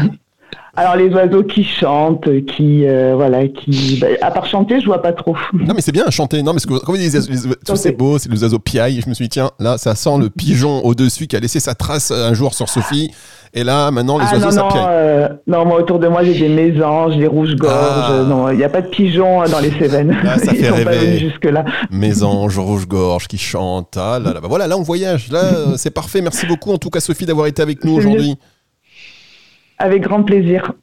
Alors 0.79 0.95
les 0.95 1.09
oiseaux 1.09 1.41
qui 1.41 1.63
chantent, 1.63 2.29
qui 2.45 2.85
euh, 2.85 3.13
voilà, 3.15 3.47
qui 3.47 3.97
bah, 3.99 4.09
à 4.21 4.29
part 4.29 4.45
chanter, 4.45 4.79
je 4.79 4.85
vois 4.85 5.01
pas 5.01 5.11
trop. 5.11 5.35
Non 5.51 5.73
mais 5.73 5.81
c'est 5.81 5.91
bien 5.91 6.07
chanter. 6.11 6.43
Non 6.43 6.53
mais 6.53 6.59
que, 6.59 6.77
quand 6.85 6.91
vous 6.91 6.99
dites 6.99 7.17
tout 7.65 7.75
c'est 7.75 7.93
beau, 7.93 8.19
c'est 8.19 8.31
les 8.31 8.43
oiseaux 8.43 8.59
piaillent. 8.59 9.01
Je 9.01 9.09
me 9.09 9.15
suis 9.15 9.25
dit 9.25 9.29
tiens 9.29 9.49
là 9.57 9.79
ça 9.79 9.95
sent 9.95 10.19
le 10.19 10.29
pigeon 10.29 10.85
au 10.85 10.93
dessus 10.93 11.25
qui 11.25 11.35
a 11.35 11.39
laissé 11.39 11.59
sa 11.59 11.73
trace 11.73 12.11
un 12.11 12.35
jour 12.35 12.53
sur 12.53 12.69
Sophie. 12.69 13.11
Et 13.55 13.63
là 13.63 13.89
maintenant 13.89 14.19
les 14.19 14.25
ah, 14.29 14.35
oiseaux 14.35 14.51
ça 14.51 14.65
piaille. 14.65 14.85
Euh, 14.87 15.29
non 15.47 15.65
moi 15.65 15.79
autour 15.79 15.97
de 15.97 16.07
moi 16.07 16.23
j'ai 16.23 16.35
des 16.35 16.49
mésanges, 16.49 17.17
des 17.17 17.25
rouges-gorges. 17.25 17.73
Ah. 17.73 18.25
Non 18.29 18.51
il 18.51 18.57
n'y 18.57 18.63
a 18.63 18.69
pas 18.69 18.81
de 18.81 18.89
pigeons 18.89 19.45
dans 19.45 19.59
les 19.59 19.71
Cévennes. 19.71 20.15
Là 20.23 20.37
ça 20.37 20.53
fait 20.53 20.69
rêver. 20.69 21.17
jusque 21.17 21.45
là. 21.45 21.65
Mésanges, 21.89 22.59
rouges-gorges 22.59 23.27
qui 23.27 23.39
chantent. 23.39 23.97
Ah 23.97 24.19
là 24.23 24.31
là. 24.31 24.41
Bah, 24.41 24.47
voilà 24.47 24.67
là 24.67 24.77
on 24.77 24.83
voyage. 24.83 25.31
Là 25.31 25.41
c'est 25.75 25.89
parfait. 25.89 26.21
Merci 26.21 26.45
beaucoup 26.45 26.71
en 26.71 26.77
tout 26.77 26.91
cas 26.91 26.99
Sophie 26.99 27.25
d'avoir 27.25 27.47
été 27.47 27.63
avec 27.63 27.83
nous 27.83 27.93
aujourd'hui. 27.93 28.37
Avec 29.77 30.03
grand 30.03 30.23
plaisir. 30.23 30.73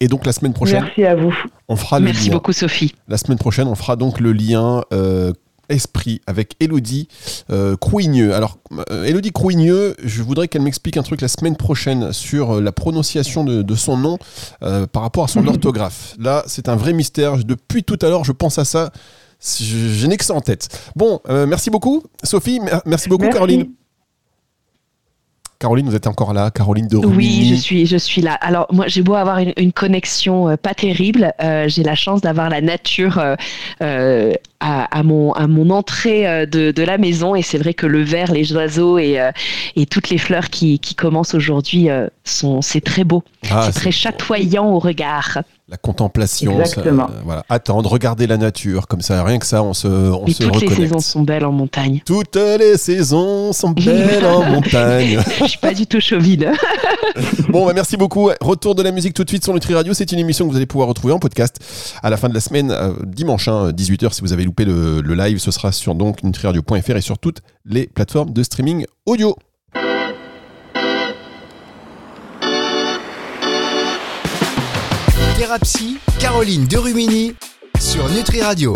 Et 0.00 0.08
donc 0.08 0.26
la 0.26 0.32
semaine 0.32 0.52
prochaine. 0.52 0.82
Merci 0.82 1.04
à 1.04 1.14
vous. 1.14 1.34
On 1.68 1.76
fera 1.76 2.00
Merci 2.00 2.30
beaucoup 2.30 2.52
Sophie. 2.52 2.94
La 3.08 3.16
semaine 3.16 3.38
prochaine, 3.38 3.68
on 3.68 3.74
fera 3.74 3.96
donc 3.96 4.20
le 4.20 4.32
lien 4.32 4.82
euh, 4.92 5.32
esprit 5.68 6.20
avec 6.26 6.56
Elodie 6.60 7.08
euh, 7.50 7.76
Crouigneux. 7.76 8.34
Alors 8.34 8.58
euh, 8.90 9.04
Elodie 9.04 9.32
Crouigneux, 9.32 9.94
je 10.02 10.22
voudrais 10.22 10.48
qu'elle 10.48 10.62
m'explique 10.62 10.96
un 10.96 11.02
truc 11.02 11.20
la 11.22 11.28
semaine 11.28 11.56
prochaine 11.56 12.12
sur 12.12 12.60
la 12.60 12.72
prononciation 12.72 13.44
de, 13.44 13.74
son 13.74 13.96
nom 13.96 14.18
par 14.60 15.02
rapport 15.02 15.24
à 15.24 15.28
son 15.28 15.46
orthographe. 15.46 16.14
Là, 16.18 16.42
c'est 16.46 16.68
un 16.68 16.76
vrai 16.76 16.92
mystère. 16.92 17.38
Depuis 17.38 17.84
tout 17.84 17.98
à 18.02 18.08
l'heure, 18.08 18.24
je 18.24 18.32
pense 18.32 18.58
à 18.58 18.64
ça. 18.64 18.90
Je, 19.40 20.06
n'ai 20.06 20.16
que 20.18 20.24
ça 20.24 20.34
en 20.34 20.40
tête. 20.40 20.68
Bon, 20.94 21.20
merci 21.28 21.70
beaucoup 21.70 22.02
Sophie, 22.22 22.60
merci 22.84 23.08
beaucoup 23.08 23.28
Caroline. 23.28 23.70
Caroline, 25.62 25.88
vous 25.88 25.94
êtes 25.94 26.08
encore 26.08 26.32
là, 26.32 26.50
Caroline 26.50 26.88
de 26.88 26.96
Rumini. 26.96 27.16
Oui, 27.16 27.48
je 27.48 27.54
suis, 27.54 27.86
je 27.86 27.96
suis 27.96 28.20
là. 28.20 28.34
Alors 28.40 28.66
moi, 28.72 28.88
j'ai 28.88 29.00
beau 29.00 29.14
avoir 29.14 29.38
une, 29.38 29.72
connexion 29.72 30.48
euh, 30.48 30.56
pas 30.56 30.74
terrible, 30.74 31.32
euh, 31.40 31.68
j'ai 31.68 31.84
la 31.84 31.94
chance 31.94 32.20
d'avoir 32.20 32.50
la 32.50 32.60
nature 32.60 33.22
euh, 33.80 34.32
à, 34.58 35.02
mon, 35.04 35.32
à 35.34 35.46
mon 35.46 35.70
entrée 35.70 36.46
de, 36.48 36.82
la 36.82 36.98
maison, 36.98 37.36
et 37.36 37.42
c'est 37.42 37.58
vrai 37.58 37.74
que 37.74 37.86
le 37.86 38.02
vert, 38.02 38.32
les 38.32 38.52
oiseaux 38.52 38.98
et, 38.98 39.20
et 39.76 39.86
toutes 39.86 40.10
les 40.10 40.18
fleurs 40.18 40.50
qui, 40.50 40.80
commencent 40.96 41.34
aujourd'hui 41.34 41.88
sont, 42.24 42.60
c'est 42.60 42.80
très 42.80 43.04
beau, 43.04 43.22
ah, 43.48 43.66
c'est 43.66 43.80
très 43.80 43.92
chatoyant 43.92 44.68
au 44.68 44.80
regard 44.80 45.42
la 45.72 45.78
contemplation, 45.78 46.60
Exactement. 46.60 47.08
voilà, 47.24 47.46
attendre, 47.48 47.90
regarder 47.90 48.26
la 48.26 48.36
nature, 48.36 48.86
comme 48.86 49.00
ça, 49.00 49.24
rien 49.24 49.38
que 49.38 49.46
ça, 49.46 49.62
on 49.62 49.72
se, 49.72 49.88
on 49.88 50.26
se 50.26 50.42
toutes 50.42 50.60
les 50.60 50.76
saisons 50.76 50.98
sont 50.98 51.22
belles 51.22 51.46
en 51.46 51.52
montagne. 51.52 52.02
Toutes 52.04 52.36
les 52.36 52.76
saisons 52.76 53.54
sont 53.54 53.70
belles 53.70 54.22
en 54.26 54.44
montagne. 54.50 55.18
Je 55.40 55.46
suis 55.46 55.58
pas 55.58 55.72
du 55.72 55.86
tout 55.86 55.98
chauvine. 55.98 56.52
bon, 57.48 57.64
bah, 57.64 57.72
merci 57.74 57.96
beaucoup. 57.96 58.30
Retour 58.42 58.74
de 58.74 58.82
la 58.82 58.92
musique 58.92 59.14
tout 59.14 59.24
de 59.24 59.30
suite 59.30 59.44
sur 59.44 59.54
Nutri 59.54 59.74
Radio. 59.74 59.94
C'est 59.94 60.12
une 60.12 60.18
émission 60.18 60.44
que 60.44 60.50
vous 60.50 60.56
allez 60.58 60.66
pouvoir 60.66 60.88
retrouver 60.88 61.14
en 61.14 61.18
podcast 61.18 61.56
à 62.02 62.10
la 62.10 62.18
fin 62.18 62.28
de 62.28 62.34
la 62.34 62.40
semaine, 62.40 62.70
euh, 62.70 62.92
dimanche, 63.06 63.48
18h. 63.48 64.04
Hein, 64.04 64.08
si 64.12 64.20
vous 64.20 64.34
avez 64.34 64.44
loupé 64.44 64.66
le, 64.66 65.00
le 65.00 65.14
live, 65.14 65.38
ce 65.38 65.50
sera 65.50 65.72
sur 65.72 65.94
donc 65.94 66.22
nutriradio.fr 66.22 66.96
et 66.96 67.00
sur 67.00 67.18
toutes 67.18 67.38
les 67.64 67.86
plateformes 67.86 68.34
de 68.34 68.42
streaming 68.42 68.84
audio. 69.06 69.34
Thérapie, 75.42 75.96
Caroline 76.20 76.66
Derumini 76.66 77.34
sur 77.80 78.08
Nutri 78.10 78.42
Radio. 78.42 78.70